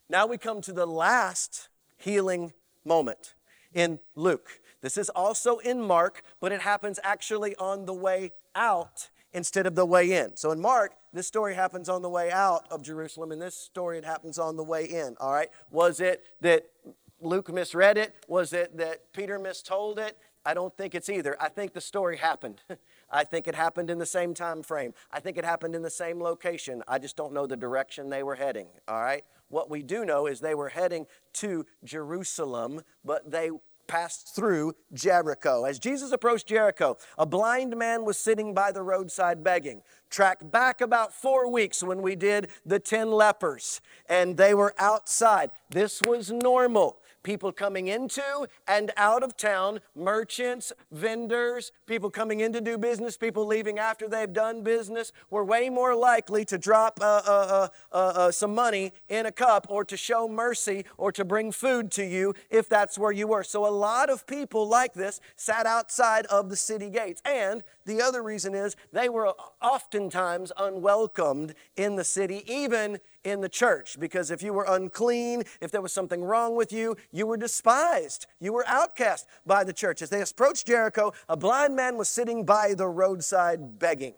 now 0.08 0.26
we 0.26 0.38
come 0.38 0.60
to 0.62 0.72
the 0.72 0.86
last 0.86 1.68
healing 1.96 2.52
moment 2.84 3.34
in 3.74 3.98
Luke. 4.14 4.60
This 4.86 4.96
is 4.96 5.08
also 5.08 5.58
in 5.58 5.82
Mark, 5.82 6.22
but 6.40 6.52
it 6.52 6.60
happens 6.60 7.00
actually 7.02 7.56
on 7.56 7.86
the 7.86 7.92
way 7.92 8.30
out 8.54 9.10
instead 9.32 9.66
of 9.66 9.74
the 9.74 9.84
way 9.84 10.12
in. 10.12 10.36
So 10.36 10.52
in 10.52 10.60
Mark, 10.60 10.92
this 11.12 11.26
story 11.26 11.56
happens 11.56 11.88
on 11.88 12.02
the 12.02 12.08
way 12.08 12.30
out 12.30 12.68
of 12.70 12.82
Jerusalem. 12.82 13.32
and 13.32 13.42
this 13.42 13.56
story, 13.56 13.98
it 13.98 14.04
happens 14.04 14.38
on 14.38 14.56
the 14.56 14.62
way 14.62 14.84
in. 14.84 15.16
All 15.18 15.32
right? 15.32 15.48
Was 15.72 15.98
it 15.98 16.22
that 16.40 16.66
Luke 17.20 17.52
misread 17.52 17.98
it? 17.98 18.14
Was 18.28 18.52
it 18.52 18.76
that 18.76 19.12
Peter 19.12 19.40
mistold 19.40 19.98
it? 19.98 20.16
I 20.44 20.54
don't 20.54 20.76
think 20.76 20.94
it's 20.94 21.08
either. 21.08 21.36
I 21.40 21.48
think 21.48 21.72
the 21.72 21.80
story 21.80 22.18
happened. 22.18 22.62
I 23.10 23.24
think 23.24 23.48
it 23.48 23.56
happened 23.56 23.90
in 23.90 23.98
the 23.98 24.06
same 24.06 24.34
time 24.34 24.62
frame. 24.62 24.94
I 25.10 25.18
think 25.18 25.36
it 25.36 25.44
happened 25.44 25.74
in 25.74 25.82
the 25.82 25.90
same 25.90 26.22
location. 26.22 26.84
I 26.86 27.00
just 27.00 27.16
don't 27.16 27.32
know 27.32 27.48
the 27.48 27.56
direction 27.56 28.08
they 28.08 28.22
were 28.22 28.36
heading. 28.36 28.68
All 28.86 29.00
right? 29.00 29.24
What 29.48 29.68
we 29.68 29.82
do 29.82 30.04
know 30.04 30.28
is 30.28 30.38
they 30.38 30.54
were 30.54 30.68
heading 30.68 31.06
to 31.34 31.66
Jerusalem, 31.82 32.82
but 33.04 33.32
they 33.32 33.50
passed 33.86 34.34
through 34.34 34.74
Jericho. 34.92 35.64
As 35.64 35.78
Jesus 35.78 36.12
approached 36.12 36.46
Jericho, 36.46 36.96
a 37.18 37.26
blind 37.26 37.76
man 37.76 38.04
was 38.04 38.18
sitting 38.18 38.54
by 38.54 38.72
the 38.72 38.82
roadside 38.82 39.42
begging. 39.42 39.82
Track 40.10 40.50
back 40.50 40.80
about 40.80 41.12
four 41.12 41.50
weeks 41.50 41.82
when 41.82 42.02
we 42.02 42.14
did 42.14 42.48
the 42.64 42.78
10 42.78 43.10
lepers, 43.10 43.80
and 44.08 44.36
they 44.36 44.54
were 44.54 44.74
outside. 44.78 45.50
This 45.70 46.00
was 46.06 46.30
normal 46.30 46.98
people 47.26 47.50
coming 47.50 47.88
into 47.88 48.46
and 48.68 48.92
out 48.96 49.24
of 49.24 49.36
town, 49.36 49.80
merchants, 49.96 50.72
vendors, 50.92 51.72
people 51.84 52.08
coming 52.08 52.38
in 52.38 52.52
to 52.52 52.60
do 52.60 52.78
business, 52.78 53.16
people 53.16 53.44
leaving 53.44 53.80
after 53.80 54.06
they've 54.08 54.32
done 54.32 54.62
business, 54.62 55.10
were 55.28 55.44
way 55.44 55.68
more 55.68 55.96
likely 55.96 56.44
to 56.44 56.56
drop 56.56 57.00
uh, 57.02 57.22
uh, 57.26 57.68
uh, 57.90 57.96
uh, 57.96 58.30
some 58.30 58.54
money 58.54 58.92
in 59.08 59.26
a 59.26 59.32
cup 59.32 59.66
or 59.68 59.84
to 59.84 59.96
show 59.96 60.28
mercy 60.28 60.84
or 60.98 61.10
to 61.10 61.24
bring 61.24 61.50
food 61.50 61.90
to 61.90 62.04
you 62.04 62.32
if 62.48 62.68
that's 62.68 62.96
where 62.96 63.10
you 63.10 63.26
were. 63.26 63.42
So 63.42 63.66
a 63.66 63.74
lot 63.74 64.08
of 64.08 64.24
people 64.28 64.68
like 64.68 64.94
this 64.94 65.20
sat 65.34 65.66
outside 65.66 66.26
of 66.26 66.48
the 66.48 66.56
city 66.56 66.90
gates. 66.90 67.20
And 67.24 67.64
the 67.86 68.00
other 68.00 68.22
reason 68.22 68.54
is 68.54 68.76
they 68.92 69.08
were 69.08 69.32
oftentimes 69.60 70.52
unwelcomed 70.56 71.56
in 71.74 71.96
the 71.96 72.04
city, 72.04 72.44
even 72.46 73.00
in 73.26 73.40
the 73.40 73.48
church 73.48 73.98
because 73.98 74.30
if 74.30 74.42
you 74.42 74.52
were 74.52 74.64
unclean, 74.68 75.42
if 75.60 75.70
there 75.72 75.82
was 75.82 75.92
something 75.92 76.22
wrong 76.22 76.54
with 76.54 76.72
you, 76.72 76.96
you 77.10 77.26
were 77.26 77.36
despised. 77.36 78.26
You 78.40 78.52
were 78.52 78.64
outcast 78.68 79.26
by 79.44 79.64
the 79.64 79.72
church. 79.72 80.00
As 80.00 80.10
they 80.10 80.22
approached 80.22 80.66
Jericho, 80.66 81.12
a 81.28 81.36
blind 81.36 81.74
man 81.74 81.96
was 81.96 82.08
sitting 82.08 82.44
by 82.44 82.74
the 82.74 82.86
roadside 82.86 83.78
begging. 83.78 84.14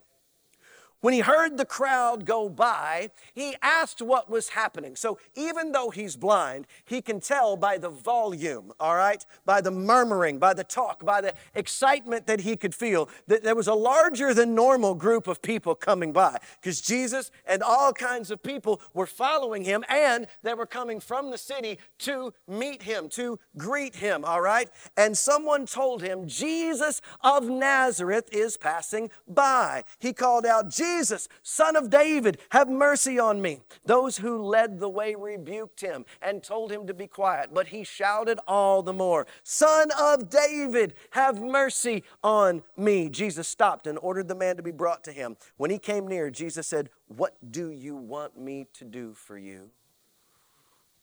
When 1.00 1.14
he 1.14 1.20
heard 1.20 1.56
the 1.56 1.64
crowd 1.64 2.24
go 2.24 2.48
by, 2.48 3.10
he 3.32 3.54
asked 3.62 4.02
what 4.02 4.28
was 4.28 4.48
happening. 4.48 4.96
So 4.96 5.18
even 5.36 5.70
though 5.70 5.90
he's 5.90 6.16
blind, 6.16 6.66
he 6.84 7.00
can 7.00 7.20
tell 7.20 7.56
by 7.56 7.78
the 7.78 7.88
volume, 7.88 8.72
all 8.80 8.96
right, 8.96 9.24
by 9.44 9.60
the 9.60 9.70
murmuring, 9.70 10.40
by 10.40 10.54
the 10.54 10.64
talk, 10.64 11.04
by 11.04 11.20
the 11.20 11.34
excitement 11.54 12.26
that 12.26 12.40
he 12.40 12.56
could 12.56 12.74
feel, 12.74 13.08
that 13.28 13.44
there 13.44 13.54
was 13.54 13.68
a 13.68 13.74
larger 13.74 14.34
than 14.34 14.56
normal 14.56 14.94
group 14.96 15.28
of 15.28 15.40
people 15.40 15.76
coming 15.76 16.12
by 16.12 16.36
because 16.60 16.80
Jesus 16.80 17.30
and 17.46 17.62
all 17.62 17.92
kinds 17.92 18.32
of 18.32 18.42
people 18.42 18.80
were 18.92 19.06
following 19.06 19.62
him 19.62 19.84
and 19.88 20.26
they 20.42 20.54
were 20.54 20.66
coming 20.66 20.98
from 20.98 21.30
the 21.30 21.38
city 21.38 21.78
to 21.98 22.34
meet 22.48 22.82
him, 22.82 23.08
to 23.10 23.38
greet 23.56 23.94
him, 23.94 24.24
all 24.24 24.40
right? 24.40 24.68
And 24.96 25.16
someone 25.16 25.64
told 25.64 26.02
him, 26.02 26.26
Jesus 26.26 27.00
of 27.20 27.48
Nazareth 27.48 28.28
is 28.32 28.56
passing 28.56 29.10
by. 29.28 29.84
He 30.00 30.12
called 30.12 30.44
out, 30.44 30.68
Jesus 30.68 30.87
Jesus, 30.88 31.28
son 31.42 31.76
of 31.76 31.90
David, 31.90 32.38
have 32.50 32.68
mercy 32.68 33.18
on 33.18 33.42
me. 33.42 33.60
Those 33.84 34.18
who 34.18 34.42
led 34.42 34.80
the 34.80 34.88
way 34.88 35.14
rebuked 35.14 35.80
him 35.80 36.04
and 36.22 36.42
told 36.42 36.72
him 36.72 36.86
to 36.86 36.94
be 36.94 37.06
quiet, 37.06 37.50
but 37.52 37.68
he 37.68 37.84
shouted 37.84 38.40
all 38.48 38.82
the 38.82 38.92
more, 38.92 39.26
Son 39.42 39.90
of 39.98 40.30
David, 40.30 40.94
have 41.10 41.40
mercy 41.40 42.04
on 42.24 42.62
me. 42.76 43.08
Jesus 43.08 43.46
stopped 43.46 43.86
and 43.86 43.98
ordered 43.98 44.28
the 44.28 44.34
man 44.34 44.56
to 44.56 44.62
be 44.62 44.70
brought 44.70 45.04
to 45.04 45.12
him. 45.12 45.36
When 45.56 45.70
he 45.70 45.78
came 45.78 46.08
near, 46.08 46.30
Jesus 46.30 46.66
said, 46.66 46.90
What 47.08 47.36
do 47.50 47.70
you 47.70 47.94
want 47.94 48.38
me 48.38 48.66
to 48.74 48.84
do 48.84 49.12
for 49.14 49.38
you? 49.38 49.70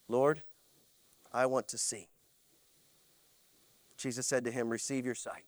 Lord, 0.07 0.41
I 1.31 1.45
want 1.45 1.67
to 1.69 1.77
see. 1.77 2.07
Jesus 3.97 4.25
said 4.27 4.43
to 4.45 4.51
him, 4.51 4.69
Receive 4.69 5.05
your 5.05 5.15
sight. 5.15 5.45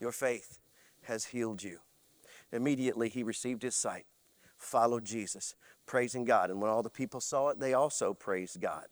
Your 0.00 0.12
faith 0.12 0.58
has 1.02 1.26
healed 1.26 1.62
you. 1.62 1.78
Immediately 2.54 3.08
he 3.08 3.24
received 3.24 3.62
his 3.62 3.74
sight, 3.74 4.06
followed 4.56 5.04
Jesus, 5.04 5.56
praising 5.86 6.24
God. 6.24 6.50
And 6.50 6.62
when 6.62 6.70
all 6.70 6.84
the 6.84 6.88
people 6.88 7.20
saw 7.20 7.48
it, 7.48 7.58
they 7.58 7.74
also 7.74 8.14
praised 8.14 8.60
God. 8.60 8.86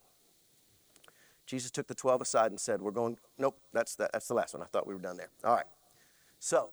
Jesus 1.46 1.70
took 1.70 1.86
the 1.86 1.94
12 1.94 2.22
aside 2.22 2.50
and 2.50 2.60
said, 2.60 2.82
We're 2.82 2.90
going, 2.90 3.18
nope, 3.38 3.58
that's 3.72 3.94
the, 3.94 4.10
that's 4.12 4.26
the 4.26 4.34
last 4.34 4.54
one. 4.54 4.62
I 4.62 4.66
thought 4.66 4.86
we 4.86 4.94
were 4.94 5.00
done 5.00 5.16
there. 5.16 5.30
All 5.44 5.54
right. 5.54 5.66
So 6.40 6.70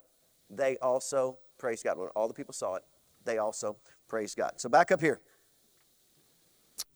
they 0.50 0.77
also 0.77 1.38
praised 1.60 1.84
God. 1.84 1.98
When 1.98 2.08
all 2.10 2.27
the 2.27 2.34
people 2.34 2.53
saw 2.53 2.75
it, 2.75 2.84
they 3.24 3.38
also 3.38 3.77
praised 4.08 4.36
God. 4.36 4.53
So 4.58 4.67
back 4.67 4.91
up 4.91 5.00
here. 5.00 5.22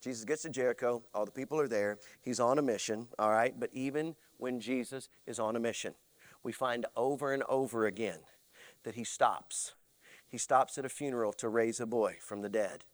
Jesus 0.02 0.26
gets 0.26 0.42
to 0.42 0.50
Jericho. 0.50 1.04
All 1.14 1.26
the 1.26 1.32
people 1.32 1.60
are 1.60 1.68
there. 1.68 2.00
He's 2.22 2.40
on 2.40 2.58
a 2.58 2.62
mission, 2.62 3.08
all 3.20 3.30
right? 3.30 3.54
But 3.58 3.70
even 3.74 4.16
when 4.38 4.60
Jesus 4.60 5.10
is 5.28 5.40
on 5.40 5.56
a 5.56 5.60
mission, 5.60 5.94
we 6.42 6.52
find 6.52 6.86
over 6.96 7.32
and 7.32 7.44
over 7.48 7.86
again 7.86 8.20
that 8.84 8.96
he 8.96 9.04
stops. 9.04 9.74
He 10.34 10.40
stops 10.40 10.80
at 10.80 10.86
a 10.86 10.90
funeral 10.90 11.32
to 11.34 11.48
raise 11.48 11.80
a 11.80 11.86
boy 11.86 12.16
from 12.20 12.42
the 12.42 12.50
dead. 12.50 12.86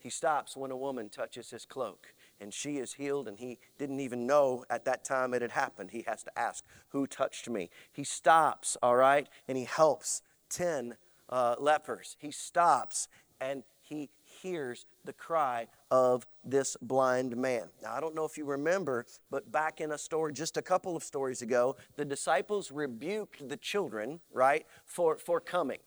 He 0.00 0.10
stops 0.10 0.56
when 0.56 0.72
a 0.72 0.76
woman 0.76 1.10
touches 1.10 1.50
his 1.50 1.64
cloak 1.64 2.08
and 2.40 2.52
she 2.52 2.78
is 2.78 2.94
healed, 2.94 3.28
and 3.28 3.38
he 3.38 3.60
didn't 3.78 4.00
even 4.00 4.26
know 4.26 4.64
at 4.68 4.84
that 4.86 5.04
time 5.04 5.32
it 5.32 5.42
had 5.42 5.52
happened. 5.52 5.92
He 5.92 6.02
has 6.08 6.24
to 6.24 6.36
ask, 6.36 6.64
Who 6.88 7.06
touched 7.06 7.48
me? 7.48 7.70
He 7.92 8.02
stops, 8.02 8.76
all 8.82 8.96
right, 8.96 9.28
and 9.46 9.56
he 9.56 9.62
helps 9.62 10.22
10 10.50 10.96
uh, 11.28 11.54
lepers. 11.56 12.16
He 12.18 12.32
stops 12.32 13.06
and 13.40 13.62
he 13.80 14.10
hears 14.24 14.84
the 15.04 15.12
cry 15.12 15.68
of 15.92 16.26
this 16.44 16.76
blind 16.82 17.36
man. 17.36 17.68
Now, 17.80 17.94
I 17.94 18.00
don't 18.00 18.16
know 18.16 18.24
if 18.24 18.36
you 18.36 18.44
remember, 18.44 19.06
but 19.30 19.52
back 19.52 19.80
in 19.80 19.92
a 19.92 19.98
story 19.98 20.32
just 20.32 20.56
a 20.56 20.62
couple 20.62 20.96
of 20.96 21.04
stories 21.04 21.42
ago, 21.42 21.76
the 21.94 22.04
disciples 22.04 22.72
rebuked 22.72 23.48
the 23.48 23.56
children, 23.56 24.18
right, 24.32 24.66
for, 24.84 25.16
for 25.16 25.38
coming. 25.38 25.78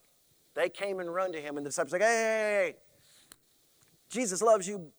They 0.55 0.69
came 0.69 0.99
and 0.99 1.13
run 1.13 1.31
to 1.33 1.41
him, 1.41 1.57
and 1.57 1.65
the 1.65 1.69
disciples 1.69 1.91
like, 1.91 2.01
hey, 2.01 2.07
hey, 2.07 2.71
hey, 2.71 2.75
Jesus 4.09 4.41
loves 4.41 4.67
you, 4.67 4.91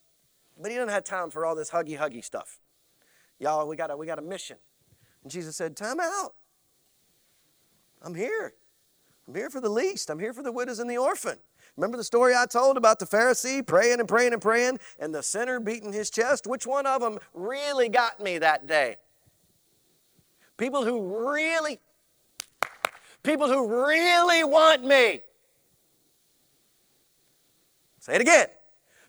but 0.61 0.71
he 0.71 0.77
doesn't 0.77 0.93
have 0.93 1.05
time 1.05 1.31
for 1.31 1.45
all 1.45 1.55
this 1.55 1.71
huggy, 1.71 1.99
huggy 1.99 2.23
stuff. 2.23 2.59
Y'all, 3.39 3.67
we 3.67 3.75
got 3.75 3.91
a, 3.91 3.97
we 3.97 4.07
got 4.07 4.19
a 4.19 4.23
mission. 4.23 4.59
And 5.23 5.33
Jesus 5.33 5.57
said, 5.57 5.77
time 5.77 5.99
out. 5.99 6.35
I'm 8.03 8.15
here. 8.15 8.53
I'm 9.27 9.35
here 9.35 9.51
for 9.51 9.61
the 9.61 9.69
least. 9.69 10.11
I'm 10.11 10.19
here 10.19 10.33
for 10.33 10.43
the 10.43 10.53
widows 10.53 10.79
and 10.79 10.89
the 10.89 10.99
orphan. 10.99 11.39
Remember 11.77 11.97
the 11.97 12.05
story 12.05 12.35
I 12.35 12.47
told 12.47 12.77
about 12.77 12.99
the 12.99 13.07
Pharisee 13.07 13.67
praying 13.67 14.01
and 14.01 14.09
praying 14.09 14.33
and 14.33 14.41
praying 14.41 14.79
and 14.99 15.15
the 15.15 15.23
sinner 15.23 15.59
beating 15.61 15.93
his 15.93 16.11
chest? 16.11 16.47
Which 16.47 16.67
one 16.67 16.87
of 16.87 17.01
them 17.01 17.19
really 17.35 17.89
got 17.89 18.21
me 18.21 18.39
that 18.39 18.67
day? 18.67 18.97
People 20.57 20.85
who 20.85 21.35
really, 21.35 21.81
people 23.23 23.49
who 23.49 23.87
really 23.87 24.45
want 24.45 24.85
me. 24.85 25.21
Say 28.07 28.15
it 28.15 28.21
again. 28.21 28.47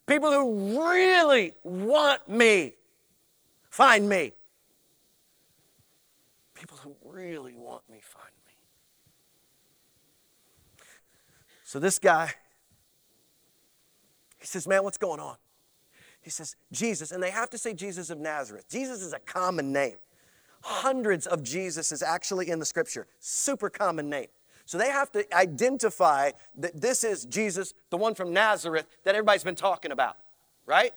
People 0.08 0.32
who 0.32 0.82
really 0.82 1.54
want 1.62 2.28
me. 2.28 2.74
Find 3.70 4.10
me. 4.10 4.32
People 6.56 6.78
who 6.78 6.96
really 7.06 7.54
want 7.54 7.84
me, 7.92 8.00
find 8.02 8.32
me. 8.48 8.54
So 11.64 11.80
this 11.80 12.00
guy 12.00 12.34
he 14.40 14.48
says, 14.48 14.68
Man, 14.68 14.84
what's 14.84 14.98
going 14.98 15.20
on? 15.20 15.36
He 16.20 16.32
says, 16.32 16.56
Jesus, 16.72 17.12
and 17.12 17.22
they 17.22 17.30
have 17.30 17.52
to 17.52 17.60
say 17.60 17.76
Jesus 17.76 18.10
of 18.10 18.18
Nazareth. 18.18 18.68
Jesus 18.68 19.04
is 19.04 19.14
a 19.14 19.20
common 19.20 19.72
name. 19.72 19.98
Hundreds 20.64 21.28
of 21.28 21.44
Jesus 21.44 21.92
is 21.92 22.02
actually 22.02 22.50
in 22.50 22.58
the 22.58 22.66
scripture, 22.66 23.06
super 23.20 23.70
common 23.70 24.10
name. 24.10 24.28
So 24.68 24.78
they 24.78 24.90
have 24.90 25.12
to 25.14 25.36
identify 25.36 26.32
that 26.58 26.80
this 26.80 27.06
is 27.06 27.26
Jesus, 27.26 27.74
the 27.90 27.98
one 27.98 28.14
from 28.16 28.34
Nazareth 28.34 28.86
that 29.06 29.16
everybody's 29.16 29.44
been 29.44 29.56
talking 29.56 29.92
about, 29.92 30.18
right? 30.66 30.94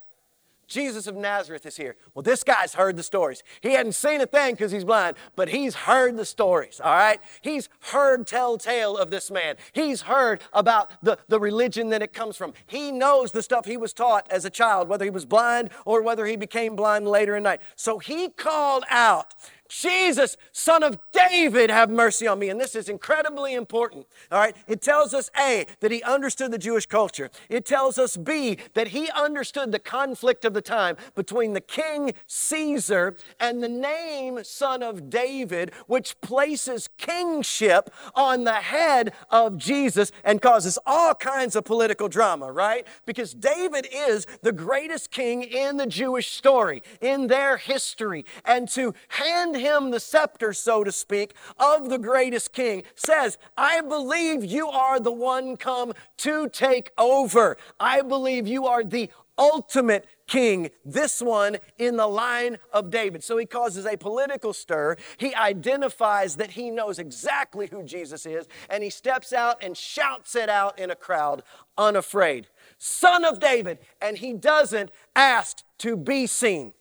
Jesus 0.67 1.07
of 1.07 1.15
Nazareth 1.15 1.67
is 1.67 1.77
here. 1.77 1.97
Well, 2.13 2.25
this 2.25 2.43
guy's 2.43 2.75
heard 2.75 2.97
the 2.97 3.03
stories. 3.05 3.45
He 3.61 3.73
hadn't 3.73 3.93
seen 3.93 4.21
a 4.21 4.27
thing 4.27 4.55
because 4.55 4.73
he's 4.73 4.85
blind, 4.85 5.17
but 5.37 5.49
he's 5.49 5.75
heard 5.75 6.17
the 6.17 6.25
stories, 6.25 6.81
all 6.83 6.93
right? 6.93 7.21
He's 7.43 7.69
heard 7.93 8.27
telltale 8.27 8.97
of 8.97 9.11
this 9.11 9.31
man. 9.31 9.55
He's 9.73 10.03
heard 10.03 10.41
about 10.53 10.91
the, 11.03 11.19
the 11.29 11.39
religion 11.39 11.91
that 11.91 12.03
it 12.03 12.13
comes 12.13 12.37
from. 12.37 12.55
He 12.67 12.91
knows 12.91 13.31
the 13.31 13.43
stuff 13.43 13.67
he 13.67 13.77
was 13.77 13.93
taught 13.93 14.27
as 14.31 14.45
a 14.45 14.51
child, 14.51 14.89
whether 14.89 15.05
he 15.05 15.11
was 15.11 15.27
blind 15.27 15.71
or 15.85 16.03
whether 16.03 16.27
he 16.27 16.37
became 16.37 16.75
blind 16.75 17.07
later 17.07 17.37
in 17.37 17.45
night. 17.45 17.61
So 17.77 17.99
he 17.99 18.31
called 18.31 18.85
out 18.91 19.35
Jesus, 19.71 20.37
son 20.53 20.83
of 20.83 20.99
David, 21.13 21.71
have 21.71 21.89
mercy 21.89 22.27
on 22.27 22.41
me. 22.41 22.49
And 22.49 22.61
this 22.61 22.75
is 22.75 22.89
incredibly 22.89 23.55
important. 23.55 24.07
All 24.31 24.39
right. 24.39 24.57
It 24.67 24.83
tells 24.83 25.15
us 25.15 25.31
A, 25.39 25.65
that 25.79 25.93
he 25.93 26.03
understood 26.03 26.51
the 26.51 26.59
Jewish 26.59 26.87
culture. 26.87 27.31
It 27.49 27.65
tells 27.65 27.97
us 27.97 28.17
B, 28.17 28.59
that 28.75 28.89
he 28.89 29.09
understood 29.11 29.71
the 29.71 29.79
conflict 29.79 30.45
of 30.45 30.55
the 30.55 30.61
time 30.61 30.97
between 31.15 31.53
the 31.53 31.61
king 31.61 32.13
Caesar 32.27 33.17
and 33.39 33.63
the 33.63 33.69
name 33.69 34.43
son 34.43 34.83
of 34.83 35.09
David, 35.09 35.73
which 35.87 36.21
places 36.21 36.89
kingship 36.99 37.91
on 38.15 38.45
the 38.45 38.55
head 38.55 39.13
of 39.31 39.57
Jesus 39.57 40.11
and 40.25 40.43
causes 40.43 40.79
all 40.85 41.15
kinds 41.15 41.55
of 41.55 41.65
political 41.65 42.09
drama, 42.09 42.51
right? 42.51 42.87
Because 43.07 43.35
David 43.35 43.87
is 43.93 44.27
the 44.43 44.53
greatest 44.53 45.13
king 45.13 45.43
in 45.45 45.77
the 45.77 45.87
Jewish 45.87 46.33
story, 46.33 46.83
in 47.01 47.29
their 47.29 47.57
history. 47.57 48.25
And 48.45 48.69
to 48.71 48.95
hand 49.09 49.60
him 49.61 49.91
the 49.91 50.01
scepter, 50.01 50.53
so 50.53 50.83
to 50.83 50.91
speak, 50.91 51.35
of 51.59 51.89
the 51.89 51.99
greatest 51.99 52.53
king, 52.53 52.83
says, 52.95 53.39
I 53.57 53.81
believe 53.81 54.45
you 54.45 54.69
are 54.69 54.99
the 54.99 55.13
one 55.13 55.57
come 55.57 55.93
to 56.19 56.49
take 56.49 56.91
over. 56.99 57.57
I 57.79 58.03
believe 58.03 58.49
you 58.49 58.67
are 58.67 58.83
the 58.83 59.11
ultimate 59.39 60.07
king, 60.27 60.71
this 60.85 61.23
one 61.23 61.57
in 61.79 61.97
the 61.97 62.07
line 62.07 62.59
of 62.73 62.91
David. 62.91 63.25
So 63.25 63.39
he 63.39 63.47
causes 63.47 63.87
a 63.87 63.97
political 63.97 64.53
stir. 64.53 64.97
He 65.17 65.35
identifies 65.35 66.37
that 66.37 66.53
he 66.53 66.71
knows 66.71 66.99
exactly 66.99 67.67
who 67.67 67.83
Jesus 67.83 68.27
is, 68.27 68.47
and 68.69 68.85
he 68.85 68.91
steps 68.91 69.33
out 69.33 69.63
and 69.63 69.77
shouts 69.77 70.37
it 70.37 70.49
out 70.49 70.79
in 70.79 70.91
a 70.91 70.95
crowd, 70.95 71.43
unafraid. 71.79 72.49
Son 72.79 73.25
of 73.25 73.41
David. 73.41 73.79
And 74.01 74.19
he 74.19 74.33
doesn't 74.35 74.91
ask 75.17 75.65
to 75.79 75.97
be 75.97 76.27
seen. 76.27 76.75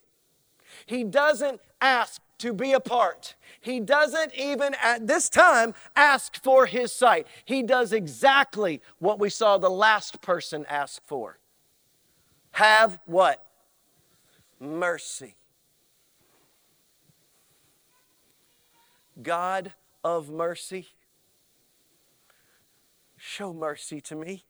He 0.85 1.03
doesn't 1.03 1.61
ask 1.81 2.21
to 2.39 2.53
be 2.53 2.73
a 2.73 2.79
part. 2.79 3.35
He 3.61 3.79
doesn't 3.79 4.33
even 4.35 4.75
at 4.81 5.07
this 5.07 5.29
time 5.29 5.73
ask 5.95 6.41
for 6.41 6.65
his 6.65 6.91
sight. 6.91 7.27
He 7.45 7.63
does 7.63 7.93
exactly 7.93 8.81
what 8.97 9.19
we 9.19 9.29
saw 9.29 9.57
the 9.57 9.69
last 9.69 10.21
person 10.21 10.65
ask 10.67 11.01
for. 11.05 11.39
Have 12.51 12.99
what? 13.05 13.45
Mercy. 14.59 15.35
God 19.21 19.73
of 20.03 20.29
mercy, 20.29 20.87
show 23.17 23.53
mercy 23.53 23.99
to 24.01 24.15
me. 24.15 24.45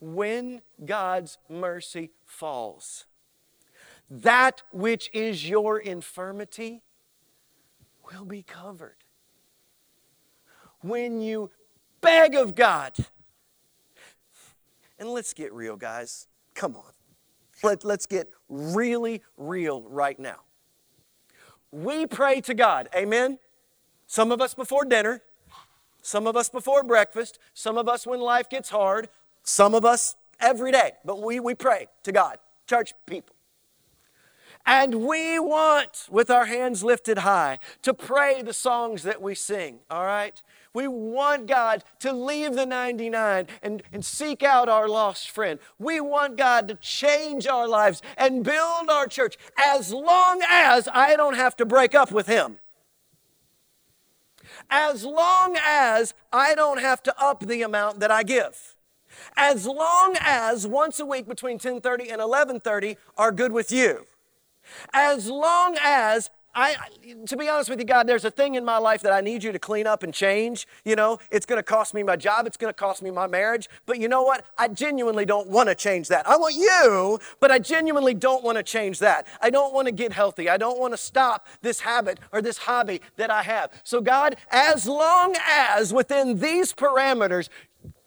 When 0.00 0.62
God's 0.84 1.38
mercy 1.48 2.12
falls, 2.24 3.06
that 4.10 4.62
which 4.72 5.08
is 5.14 5.48
your 5.48 5.78
infirmity 5.78 6.82
will 8.12 8.24
be 8.24 8.42
covered. 8.42 8.96
When 10.80 11.20
you 11.20 11.50
beg 12.00 12.34
of 12.34 12.54
God, 12.54 12.94
and 14.98 15.08
let's 15.08 15.32
get 15.32 15.52
real, 15.52 15.76
guys. 15.76 16.26
Come 16.54 16.76
on. 16.76 16.92
Let, 17.62 17.84
let's 17.84 18.06
get 18.06 18.30
really 18.48 19.22
real 19.36 19.82
right 19.82 20.18
now. 20.18 20.40
We 21.70 22.06
pray 22.06 22.40
to 22.42 22.54
God, 22.54 22.88
amen? 22.94 23.38
Some 24.06 24.32
of 24.32 24.40
us 24.40 24.54
before 24.54 24.84
dinner, 24.84 25.22
some 26.02 26.26
of 26.26 26.36
us 26.36 26.48
before 26.48 26.82
breakfast, 26.82 27.38
some 27.54 27.78
of 27.78 27.88
us 27.88 28.06
when 28.06 28.20
life 28.20 28.48
gets 28.50 28.70
hard, 28.70 29.08
some 29.42 29.74
of 29.74 29.84
us 29.84 30.16
every 30.40 30.72
day, 30.72 30.92
but 31.04 31.22
we, 31.22 31.38
we 31.38 31.54
pray 31.54 31.86
to 32.02 32.12
God, 32.12 32.38
church 32.66 32.92
people. 33.06 33.36
And 34.66 35.06
we 35.06 35.38
want, 35.38 36.06
with 36.10 36.30
our 36.30 36.46
hands 36.46 36.84
lifted 36.84 37.18
high, 37.18 37.58
to 37.82 37.94
pray 37.94 38.42
the 38.42 38.52
songs 38.52 39.02
that 39.02 39.20
we 39.20 39.34
sing, 39.34 39.80
all 39.90 40.04
right? 40.04 40.40
We 40.72 40.86
want 40.86 41.48
God 41.48 41.82
to 42.00 42.12
leave 42.12 42.54
the 42.54 42.66
99 42.66 43.46
and, 43.62 43.82
and 43.92 44.04
seek 44.04 44.42
out 44.42 44.68
our 44.68 44.88
lost 44.88 45.30
friend. 45.30 45.58
We 45.78 46.00
want 46.00 46.36
God 46.36 46.68
to 46.68 46.76
change 46.76 47.46
our 47.46 47.66
lives 47.66 48.02
and 48.16 48.44
build 48.44 48.88
our 48.88 49.08
church 49.08 49.36
as 49.58 49.92
long 49.92 50.42
as 50.48 50.88
I 50.92 51.16
don't 51.16 51.34
have 51.34 51.56
to 51.56 51.66
break 51.66 51.94
up 51.94 52.12
with 52.12 52.28
Him. 52.28 52.58
As 54.68 55.04
long 55.04 55.56
as 55.60 56.14
I 56.32 56.54
don't 56.54 56.80
have 56.80 57.02
to 57.04 57.14
up 57.20 57.40
the 57.40 57.62
amount 57.62 57.98
that 58.00 58.10
I 58.10 58.22
give. 58.22 58.76
As 59.36 59.66
long 59.66 60.16
as 60.20 60.66
once 60.66 61.00
a 61.00 61.06
week 61.06 61.26
between 61.26 61.58
10:30 61.58 62.10
and 62.12 62.20
11:30 62.20 62.96
are 63.16 63.32
good 63.32 63.50
with 63.50 63.72
you. 63.72 64.06
As 64.92 65.28
long 65.28 65.76
as 65.80 66.30
I, 66.54 66.74
to 67.26 67.36
be 67.36 67.48
honest 67.48 67.70
with 67.70 67.78
you, 67.78 67.84
God, 67.84 68.08
there's 68.08 68.24
a 68.24 68.30
thing 68.30 68.56
in 68.56 68.64
my 68.64 68.78
life 68.78 69.02
that 69.02 69.12
I 69.12 69.20
need 69.20 69.44
you 69.44 69.52
to 69.52 69.58
clean 69.58 69.86
up 69.86 70.02
and 70.02 70.12
change. 70.12 70.66
You 70.84 70.96
know, 70.96 71.18
it's 71.30 71.46
going 71.46 71.58
to 71.58 71.62
cost 71.62 71.94
me 71.94 72.02
my 72.02 72.16
job, 72.16 72.46
it's 72.46 72.56
going 72.56 72.72
to 72.72 72.78
cost 72.78 73.02
me 73.02 73.10
my 73.10 73.28
marriage. 73.28 73.68
But 73.86 74.00
you 74.00 74.08
know 74.08 74.22
what? 74.22 74.44
I 74.58 74.66
genuinely 74.68 75.24
don't 75.24 75.48
want 75.48 75.68
to 75.68 75.76
change 75.76 76.08
that. 76.08 76.28
I 76.28 76.36
want 76.36 76.56
you, 76.56 77.20
but 77.38 77.52
I 77.52 77.60
genuinely 77.60 78.14
don't 78.14 78.42
want 78.42 78.58
to 78.58 78.64
change 78.64 78.98
that. 78.98 79.28
I 79.40 79.50
don't 79.50 79.72
want 79.72 79.86
to 79.86 79.92
get 79.92 80.12
healthy. 80.12 80.48
I 80.48 80.56
don't 80.56 80.78
want 80.78 80.92
to 80.92 80.98
stop 80.98 81.46
this 81.62 81.80
habit 81.80 82.18
or 82.32 82.42
this 82.42 82.58
hobby 82.58 83.00
that 83.16 83.30
I 83.30 83.42
have. 83.42 83.70
So, 83.84 84.00
God, 84.00 84.36
as 84.50 84.86
long 84.86 85.36
as 85.46 85.92
within 85.94 86.40
these 86.40 86.72
parameters, 86.72 87.48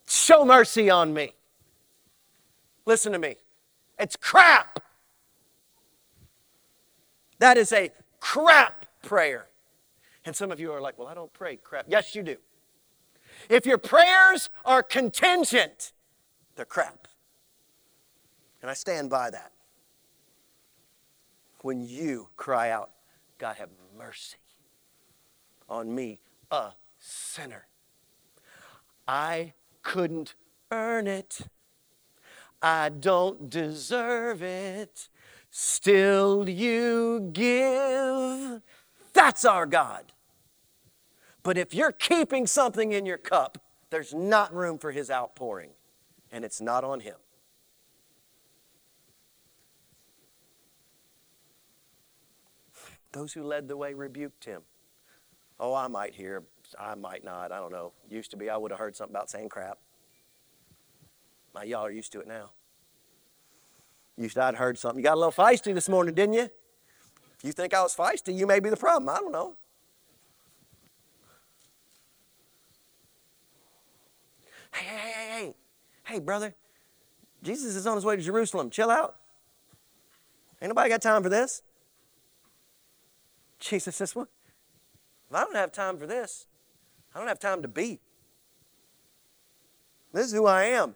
show 0.06 0.43
mercy 0.43 0.89
on 0.89 1.13
me. 1.13 1.34
Listen 2.86 3.13
to 3.13 3.19
me. 3.19 3.38
It's 3.97 4.17
crap. 4.17 4.82
That 7.43 7.58
is 7.58 7.73
a 7.73 7.91
crap 8.21 8.86
prayer. 9.01 9.47
And 10.23 10.34
some 10.34 10.49
of 10.49 10.62
you 10.62 10.71
are 10.71 10.79
like, 10.79 10.97
well, 10.97 11.10
I 11.10 11.13
don't 11.13 11.34
pray 11.34 11.58
crap. 11.58 11.88
Yes, 11.89 12.15
you 12.15 12.23
do. 12.23 12.38
If 13.49 13.65
your 13.65 13.77
prayers 13.77 14.49
are 14.63 14.82
contingent, 14.82 15.91
they're 16.56 16.63
crap. 16.63 17.06
And 18.62 18.71
I 18.71 18.73
stand 18.73 19.10
by 19.10 19.29
that. 19.29 19.51
When 21.63 21.82
you 21.82 22.29
cry 22.38 22.69
out, 22.69 22.91
God, 23.39 23.58
have 23.58 23.71
mercy 23.97 24.38
on 25.67 25.93
me, 25.93 26.21
a 26.49 26.69
sinner. 26.97 27.67
I 29.06 29.51
couldn't 29.82 30.36
earn 30.71 31.08
it. 31.08 31.41
I 32.62 32.88
don't 32.88 33.49
deserve 33.49 34.41
it 34.41 35.10
still 35.56 36.50
you 36.50 37.30
give. 37.32 38.62
That's 39.13 39.46
our 39.46 39.68
God. 39.68 40.12
But 41.44 41.60
if 41.60 41.76
you're 41.76 41.92
keeping 41.92 42.48
something 42.48 42.92
in 42.92 43.06
your 43.06 43.20
cup, 43.20 43.60
there's 43.92 44.13
not 44.13 44.52
room 44.54 44.80
for 44.80 44.92
his 44.92 45.12
outpouring, 45.12 45.70
and 46.32 46.44
it's 46.44 46.60
not 46.60 46.84
on 46.84 47.02
him. 47.02 47.18
Those 53.12 53.34
who 53.34 53.44
led 53.44 53.68
the 53.68 53.78
way 53.78 53.94
rebuked 53.94 54.46
him. 54.46 54.63
Oh, 55.60 55.76
I 55.76 55.88
might 55.88 56.16
hear, 56.16 56.44
I 56.80 56.96
might 56.96 57.24
not, 57.24 57.52
I 57.52 57.60
don't 57.60 57.72
know. 57.72 57.94
Used 58.10 58.32
to 58.32 58.38
be, 58.38 58.50
I 58.50 58.58
would 58.58 58.72
have 58.72 58.80
heard 58.80 58.96
something 58.96 59.16
about 59.16 59.30
saying 59.30 59.50
crap. 59.50 59.78
My, 61.54 61.63
y'all 61.63 61.86
are 61.86 61.92
used 61.92 62.12
to 62.13 62.22
it 62.22 62.28
now. 62.28 62.50
You 64.17 64.30
said 64.30 64.43
I'd 64.43 64.56
heard 64.56 64.78
something. 64.78 64.99
You 64.99 65.04
got 65.04 65.15
a 65.15 65.19
little 65.19 65.32
feisty 65.32 65.73
this 65.73 65.89
morning, 65.89 66.13
didn't 66.13 66.34
you? 66.34 66.49
If 67.38 67.43
you 67.43 67.52
think 67.52 67.73
I 67.73 67.82
was 67.82 67.95
feisty, 67.95 68.36
you 68.36 68.45
may 68.45 68.60
be 68.60 68.69
the 68.69 68.78
problem. 68.78 69.10
I 69.10 69.17
don't 69.17 69.32
know. 69.32 69.56
Hey, 74.73 74.86
hey, 74.86 74.97
hey, 74.97 75.28
hey, 75.45 75.54
hey, 76.06 76.19
brother. 76.19 76.56
Jesus 77.43 77.76
is 77.76 77.86
on 77.86 77.95
his 77.95 78.06
way 78.06 78.15
to 78.15 78.21
Jerusalem. 78.21 78.69
Chill 78.69 78.89
out. 78.89 79.15
Ain't 80.62 80.69
nobody 80.69 80.89
got 80.89 81.02
time 81.02 81.21
for 81.21 81.30
this. 81.30 81.62
Jesus 83.60 83.95
says, 83.95 84.15
What? 84.15 84.30
Well, 85.30 85.41
I 85.41 85.45
don't 85.45 85.56
have 85.56 85.71
time 85.71 85.97
for 85.97 86.08
this. 86.08 86.45
I 87.13 87.19
don't 87.19 87.28
have 87.28 87.39
time 87.39 87.62
to 87.62 87.67
be. 87.67 87.99
This 90.13 90.28
is 90.28 90.34
who 90.34 90.45
I 90.45 90.65
am. 90.65 90.95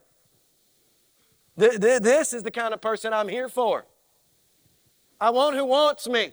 This 1.58 2.34
is 2.34 2.44
the 2.44 2.52
kind 2.52 2.74
of 2.74 2.82
person 2.82 3.14
I'm 3.14 3.28
here 3.28 3.50
for. 3.50 3.86
I 5.20 5.32
want 5.32 5.56
who 5.56 5.66
wants 5.66 6.08
me. 6.08 6.32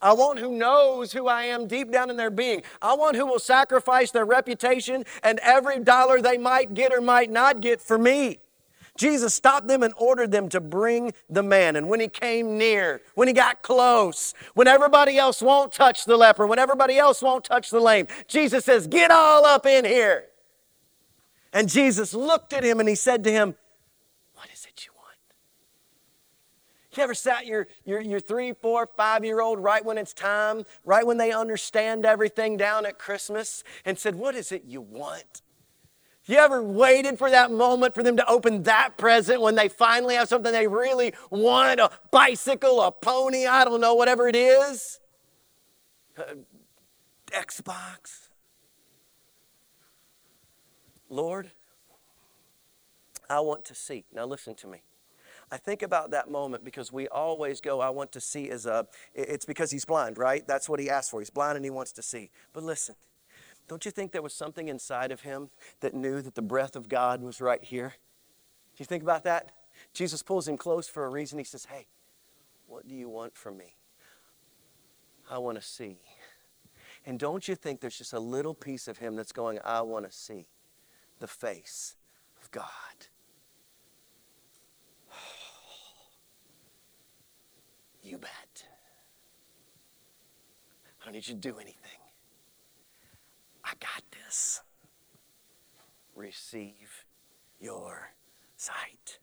I 0.00 0.12
want 0.12 0.38
who 0.38 0.52
knows 0.56 1.12
who 1.12 1.26
I 1.26 1.44
am 1.44 1.66
deep 1.66 1.90
down 1.90 2.10
in 2.10 2.16
their 2.16 2.30
being. 2.30 2.62
I 2.80 2.94
want 2.94 3.16
who 3.16 3.26
will 3.26 3.38
sacrifice 3.38 4.10
their 4.10 4.24
reputation 4.24 5.04
and 5.22 5.40
every 5.40 5.80
dollar 5.80 6.20
they 6.20 6.38
might 6.38 6.74
get 6.74 6.92
or 6.92 7.00
might 7.00 7.30
not 7.30 7.60
get 7.60 7.80
for 7.80 7.98
me. 7.98 8.38
Jesus 8.96 9.32
stopped 9.32 9.68
them 9.68 9.84
and 9.84 9.94
ordered 9.96 10.32
them 10.32 10.48
to 10.48 10.60
bring 10.60 11.12
the 11.30 11.42
man. 11.42 11.76
And 11.76 11.88
when 11.88 12.00
he 12.00 12.08
came 12.08 12.58
near, 12.58 13.00
when 13.14 13.28
he 13.28 13.34
got 13.34 13.62
close, 13.62 14.34
when 14.54 14.66
everybody 14.66 15.16
else 15.16 15.40
won't 15.40 15.72
touch 15.72 16.04
the 16.04 16.16
leper, 16.16 16.46
when 16.48 16.58
everybody 16.58 16.98
else 16.98 17.22
won't 17.22 17.44
touch 17.44 17.70
the 17.70 17.78
lame, 17.78 18.08
Jesus 18.26 18.64
says, 18.64 18.88
Get 18.88 19.12
all 19.12 19.44
up 19.44 19.66
in 19.66 19.84
here. 19.84 20.24
And 21.52 21.68
Jesus 21.68 22.12
looked 22.12 22.52
at 22.52 22.64
him 22.64 22.80
and 22.80 22.88
he 22.88 22.96
said 22.96 23.22
to 23.24 23.30
him, 23.30 23.54
You 26.98 27.04
ever 27.04 27.14
sat 27.14 27.46
your, 27.46 27.68
your, 27.84 28.00
your 28.00 28.18
three, 28.18 28.52
four, 28.52 28.88
five 28.96 29.24
year 29.24 29.40
old 29.40 29.60
right 29.60 29.84
when 29.84 29.98
it's 29.98 30.12
time, 30.12 30.64
right 30.84 31.06
when 31.06 31.16
they 31.16 31.30
understand 31.30 32.04
everything 32.04 32.56
down 32.56 32.84
at 32.86 32.98
Christmas, 32.98 33.62
and 33.84 33.96
said, 33.96 34.16
What 34.16 34.34
is 34.34 34.50
it 34.50 34.64
you 34.66 34.80
want? 34.80 35.42
You 36.26 36.38
ever 36.38 36.60
waited 36.60 37.16
for 37.16 37.30
that 37.30 37.52
moment 37.52 37.94
for 37.94 38.02
them 38.02 38.16
to 38.16 38.28
open 38.28 38.64
that 38.64 38.96
present 38.96 39.40
when 39.40 39.54
they 39.54 39.68
finally 39.68 40.16
have 40.16 40.26
something 40.26 40.50
they 40.50 40.66
really 40.66 41.14
want 41.30 41.78
a 41.78 41.88
bicycle, 42.10 42.82
a 42.82 42.90
pony, 42.90 43.46
I 43.46 43.64
don't 43.64 43.80
know, 43.80 43.94
whatever 43.94 44.26
it 44.26 44.34
is? 44.34 44.98
Uh, 46.18 46.34
Xbox. 47.28 48.26
Lord, 51.08 51.52
I 53.30 53.38
want 53.38 53.64
to 53.66 53.74
see. 53.76 54.04
Now 54.12 54.26
listen 54.26 54.56
to 54.56 54.66
me. 54.66 54.82
I 55.50 55.56
think 55.56 55.82
about 55.82 56.10
that 56.10 56.30
moment 56.30 56.64
because 56.64 56.92
we 56.92 57.08
always 57.08 57.60
go, 57.60 57.80
I 57.80 57.90
want 57.90 58.12
to 58.12 58.20
see 58.20 58.50
as 58.50 58.66
a, 58.66 58.86
it's 59.14 59.46
because 59.46 59.70
he's 59.70 59.84
blind, 59.84 60.18
right? 60.18 60.46
That's 60.46 60.68
what 60.68 60.78
he 60.78 60.90
asked 60.90 61.10
for. 61.10 61.20
He's 61.20 61.30
blind 61.30 61.56
and 61.56 61.64
he 61.64 61.70
wants 61.70 61.92
to 61.92 62.02
see. 62.02 62.30
But 62.52 62.64
listen, 62.64 62.96
don't 63.66 63.84
you 63.84 63.90
think 63.90 64.12
there 64.12 64.22
was 64.22 64.34
something 64.34 64.68
inside 64.68 65.10
of 65.10 65.22
him 65.22 65.50
that 65.80 65.94
knew 65.94 66.20
that 66.20 66.34
the 66.34 66.42
breath 66.42 66.76
of 66.76 66.88
God 66.88 67.22
was 67.22 67.40
right 67.40 67.62
here? 67.62 67.94
Do 68.76 68.82
you 68.82 68.86
think 68.86 69.02
about 69.02 69.24
that? 69.24 69.52
Jesus 69.94 70.22
pulls 70.22 70.48
him 70.48 70.56
close 70.56 70.88
for 70.88 71.04
a 71.04 71.08
reason. 71.08 71.38
He 71.38 71.44
says, 71.44 71.66
Hey, 71.66 71.86
what 72.66 72.86
do 72.86 72.94
you 72.94 73.08
want 73.08 73.36
from 73.36 73.56
me? 73.56 73.76
I 75.30 75.38
want 75.38 75.58
to 75.58 75.66
see. 75.66 75.98
And 77.06 77.18
don't 77.18 77.46
you 77.48 77.54
think 77.54 77.80
there's 77.80 77.96
just 77.96 78.12
a 78.12 78.20
little 78.20 78.54
piece 78.54 78.88
of 78.88 78.98
him 78.98 79.16
that's 79.16 79.32
going, 79.32 79.58
I 79.64 79.80
want 79.82 80.04
to 80.04 80.12
see 80.12 80.48
the 81.20 81.26
face 81.26 81.96
of 82.42 82.50
God? 82.50 82.64
You 88.08 88.16
bet. 88.16 88.64
I 91.00 91.04
don't 91.04 91.12
need 91.12 91.28
you 91.28 91.34
to 91.34 91.40
do 91.40 91.56
anything. 91.58 92.00
I 93.62 93.72
got 93.80 94.02
this. 94.10 94.62
Receive 96.16 97.04
your 97.60 98.12
sight. 98.56 99.18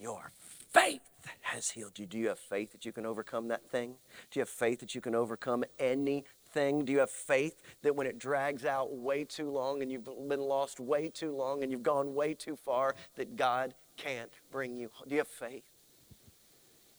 Your 0.00 0.32
faith 0.72 1.02
has 1.42 1.68
healed 1.68 1.98
you. 1.98 2.06
Do 2.06 2.16
you 2.16 2.28
have 2.28 2.38
faith 2.38 2.72
that 2.72 2.86
you 2.86 2.92
can 2.92 3.04
overcome 3.04 3.48
that 3.48 3.70
thing? 3.70 3.96
Do 4.30 4.40
you 4.40 4.40
have 4.40 4.48
faith 4.48 4.80
that 4.80 4.94
you 4.94 5.02
can 5.02 5.14
overcome 5.14 5.62
anything? 5.78 6.86
Do 6.86 6.92
you 6.92 7.00
have 7.00 7.10
faith 7.10 7.60
that 7.82 7.94
when 7.94 8.06
it 8.06 8.18
drags 8.18 8.64
out 8.64 8.96
way 8.96 9.24
too 9.24 9.50
long 9.50 9.82
and 9.82 9.92
you've 9.92 10.08
been 10.26 10.40
lost 10.40 10.80
way 10.80 11.10
too 11.10 11.36
long 11.36 11.62
and 11.62 11.70
you've 11.70 11.82
gone 11.82 12.14
way 12.14 12.32
too 12.32 12.56
far, 12.56 12.94
that 13.16 13.36
God 13.36 13.74
can't 13.98 14.30
bring 14.50 14.74
you? 14.74 14.88
Do 15.06 15.16
you 15.16 15.20
have 15.20 15.28
faith? 15.28 15.69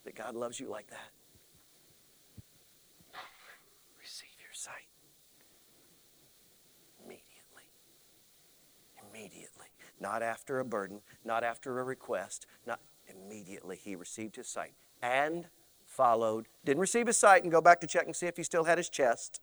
That 0.05 0.15
God 0.15 0.35
loves 0.35 0.59
you 0.59 0.69
like 0.69 0.89
that? 0.89 1.11
Receive 3.99 4.29
your 4.39 4.53
sight. 4.53 4.87
Immediately. 7.03 7.63
Immediately. 9.09 9.67
Not 9.99 10.23
after 10.23 10.59
a 10.59 10.65
burden, 10.65 11.01
not 11.23 11.43
after 11.43 11.79
a 11.79 11.83
request, 11.83 12.47
not 12.65 12.79
immediately 13.07 13.77
he 13.77 13.95
received 13.95 14.35
his 14.35 14.47
sight 14.47 14.73
and 15.01 15.47
followed. 15.85 16.47
Didn't 16.65 16.81
receive 16.81 17.07
his 17.07 17.17
sight 17.17 17.43
and 17.43 17.51
go 17.51 17.61
back 17.61 17.79
to 17.81 17.87
check 17.87 18.05
and 18.05 18.15
see 18.15 18.27
if 18.27 18.37
he 18.37 18.43
still 18.43 18.63
had 18.63 18.77
his 18.77 18.89
chest. 18.89 19.41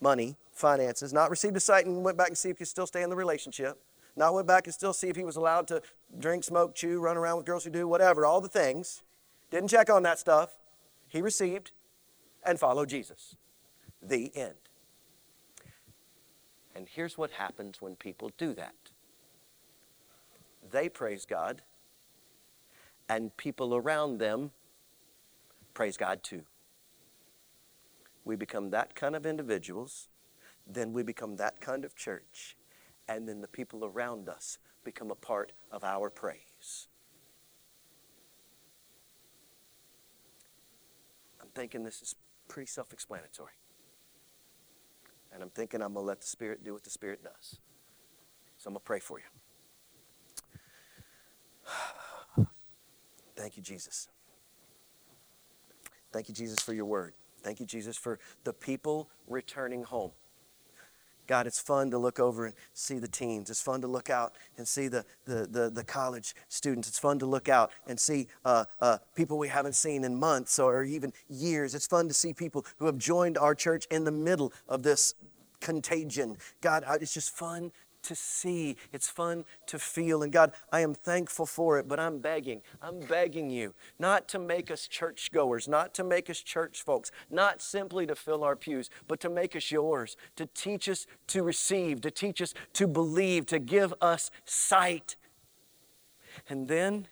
Money, 0.00 0.36
finances, 0.52 1.12
not 1.12 1.28
received 1.28 1.54
his 1.54 1.64
sight 1.64 1.84
and 1.84 2.02
went 2.02 2.16
back 2.16 2.28
and 2.28 2.38
see 2.38 2.48
if 2.48 2.58
he 2.58 2.64
still 2.64 2.86
stay 2.86 3.02
in 3.02 3.10
the 3.10 3.16
relationship. 3.16 3.78
Not 4.16 4.34
went 4.34 4.46
back 4.46 4.66
and 4.66 4.74
still 4.74 4.92
see 4.92 5.08
if 5.08 5.16
he 5.16 5.24
was 5.24 5.36
allowed 5.36 5.68
to 5.68 5.82
drink, 6.18 6.44
smoke, 6.44 6.74
chew, 6.74 7.00
run 7.00 7.16
around 7.16 7.38
with 7.38 7.46
girls 7.46 7.64
who 7.64 7.70
do, 7.70 7.86
whatever, 7.86 8.26
all 8.26 8.40
the 8.40 8.48
things. 8.48 9.02
Didn't 9.50 9.68
check 9.68 9.90
on 9.90 10.02
that 10.02 10.18
stuff. 10.18 10.58
He 11.08 11.22
received 11.22 11.72
and 12.44 12.58
followed 12.58 12.88
Jesus. 12.88 13.36
The 14.02 14.34
end. 14.36 14.54
And 16.74 16.88
here's 16.88 17.18
what 17.18 17.32
happens 17.32 17.82
when 17.82 17.96
people 17.96 18.30
do 18.38 18.54
that 18.54 18.74
they 20.70 20.88
praise 20.88 21.26
God, 21.26 21.62
and 23.08 23.36
people 23.36 23.74
around 23.74 24.18
them 24.18 24.52
praise 25.74 25.96
God 25.96 26.22
too. 26.22 26.42
We 28.24 28.36
become 28.36 28.70
that 28.70 28.94
kind 28.94 29.16
of 29.16 29.26
individuals, 29.26 30.08
then 30.66 30.92
we 30.92 31.02
become 31.02 31.36
that 31.36 31.60
kind 31.60 31.84
of 31.84 31.96
church, 31.96 32.56
and 33.10 33.28
then 33.28 33.40
the 33.40 33.48
people 33.48 33.84
around 33.84 34.28
us 34.28 34.58
become 34.84 35.10
a 35.10 35.16
part 35.16 35.50
of 35.72 35.82
our 35.82 36.08
praise. 36.08 36.86
I'm 41.42 41.48
thinking 41.52 41.82
this 41.82 42.00
is 42.00 42.14
pretty 42.46 42.68
self 42.68 42.92
explanatory. 42.92 43.52
And 45.32 45.42
I'm 45.42 45.50
thinking 45.50 45.82
I'm 45.82 45.94
going 45.94 46.04
to 46.04 46.08
let 46.08 46.20
the 46.20 46.26
Spirit 46.26 46.62
do 46.64 46.72
what 46.72 46.84
the 46.84 46.90
Spirit 46.90 47.22
does. 47.24 47.58
So 48.58 48.68
I'm 48.68 48.74
going 48.74 48.80
to 48.80 48.84
pray 48.84 49.00
for 49.00 49.18
you. 52.36 52.46
Thank 53.36 53.56
you, 53.56 53.62
Jesus. 53.62 54.08
Thank 56.12 56.28
you, 56.28 56.34
Jesus, 56.34 56.60
for 56.60 56.74
your 56.74 56.84
word. 56.84 57.14
Thank 57.42 57.58
you, 57.58 57.66
Jesus, 57.66 57.96
for 57.96 58.20
the 58.44 58.52
people 58.52 59.08
returning 59.26 59.82
home. 59.82 60.10
God, 61.30 61.46
it's 61.46 61.60
fun 61.60 61.92
to 61.92 61.98
look 61.98 62.18
over 62.18 62.44
and 62.44 62.56
see 62.74 62.98
the 62.98 63.06
teens. 63.06 63.50
It's 63.50 63.62
fun 63.62 63.80
to 63.82 63.86
look 63.86 64.10
out 64.10 64.34
and 64.58 64.66
see 64.66 64.88
the, 64.88 65.04
the, 65.26 65.46
the, 65.46 65.70
the 65.70 65.84
college 65.84 66.34
students. 66.48 66.88
It's 66.88 66.98
fun 66.98 67.20
to 67.20 67.26
look 67.26 67.48
out 67.48 67.70
and 67.86 68.00
see 68.00 68.26
uh, 68.44 68.64
uh, 68.80 68.98
people 69.14 69.38
we 69.38 69.46
haven't 69.46 69.76
seen 69.76 70.02
in 70.02 70.18
months 70.18 70.58
or 70.58 70.82
even 70.82 71.12
years. 71.28 71.76
It's 71.76 71.86
fun 71.86 72.08
to 72.08 72.14
see 72.14 72.32
people 72.32 72.66
who 72.78 72.86
have 72.86 72.98
joined 72.98 73.38
our 73.38 73.54
church 73.54 73.86
in 73.92 74.02
the 74.02 74.10
middle 74.10 74.52
of 74.68 74.82
this 74.82 75.14
contagion. 75.60 76.36
God, 76.62 76.82
it's 77.00 77.14
just 77.14 77.30
fun 77.30 77.70
to 78.02 78.14
see. 78.14 78.76
It's 78.92 79.08
fun 79.08 79.44
to 79.66 79.78
feel. 79.78 80.22
And 80.22 80.32
God, 80.32 80.52
I 80.72 80.80
am 80.80 80.94
thankful 80.94 81.46
for 81.46 81.78
it, 81.78 81.88
but 81.88 82.00
I'm 82.00 82.18
begging, 82.18 82.62
I'm 82.82 83.00
begging 83.00 83.50
you 83.50 83.74
not 83.98 84.28
to 84.28 84.38
make 84.38 84.70
us 84.70 84.86
churchgoers, 84.86 85.68
not 85.68 85.94
to 85.94 86.04
make 86.04 86.30
us 86.30 86.40
church 86.40 86.82
folks, 86.82 87.10
not 87.30 87.60
simply 87.60 88.06
to 88.06 88.14
fill 88.14 88.44
our 88.44 88.56
pews, 88.56 88.90
but 89.08 89.20
to 89.20 89.30
make 89.30 89.54
us 89.54 89.70
yours, 89.70 90.16
to 90.36 90.46
teach 90.46 90.88
us 90.88 91.06
to 91.28 91.42
receive, 91.42 92.00
to 92.02 92.10
teach 92.10 92.40
us 92.40 92.54
to 92.74 92.86
believe, 92.86 93.46
to 93.46 93.58
give 93.58 93.94
us 94.00 94.30
sight, 94.44 95.16
and 96.48 96.68
then 96.68 97.08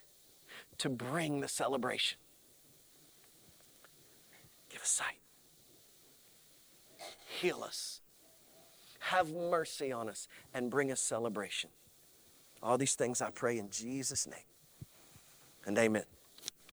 to 0.77 0.89
bring 0.89 1.41
the 1.41 1.47
celebration. 1.47 2.17
Give 4.69 4.81
us 4.81 4.89
sight. 4.89 5.19
Heal 7.39 7.63
us 7.63 7.98
have 9.09 9.33
mercy 9.33 9.91
on 9.91 10.09
us, 10.09 10.27
and 10.53 10.69
bring 10.69 10.91
us 10.91 11.01
celebration. 11.01 11.69
All 12.61 12.77
these 12.77 12.95
things 12.95 13.21
I 13.21 13.29
pray 13.29 13.57
in 13.57 13.69
Jesus' 13.69 14.27
name. 14.27 14.39
And 15.65 15.77
amen. 15.77 16.03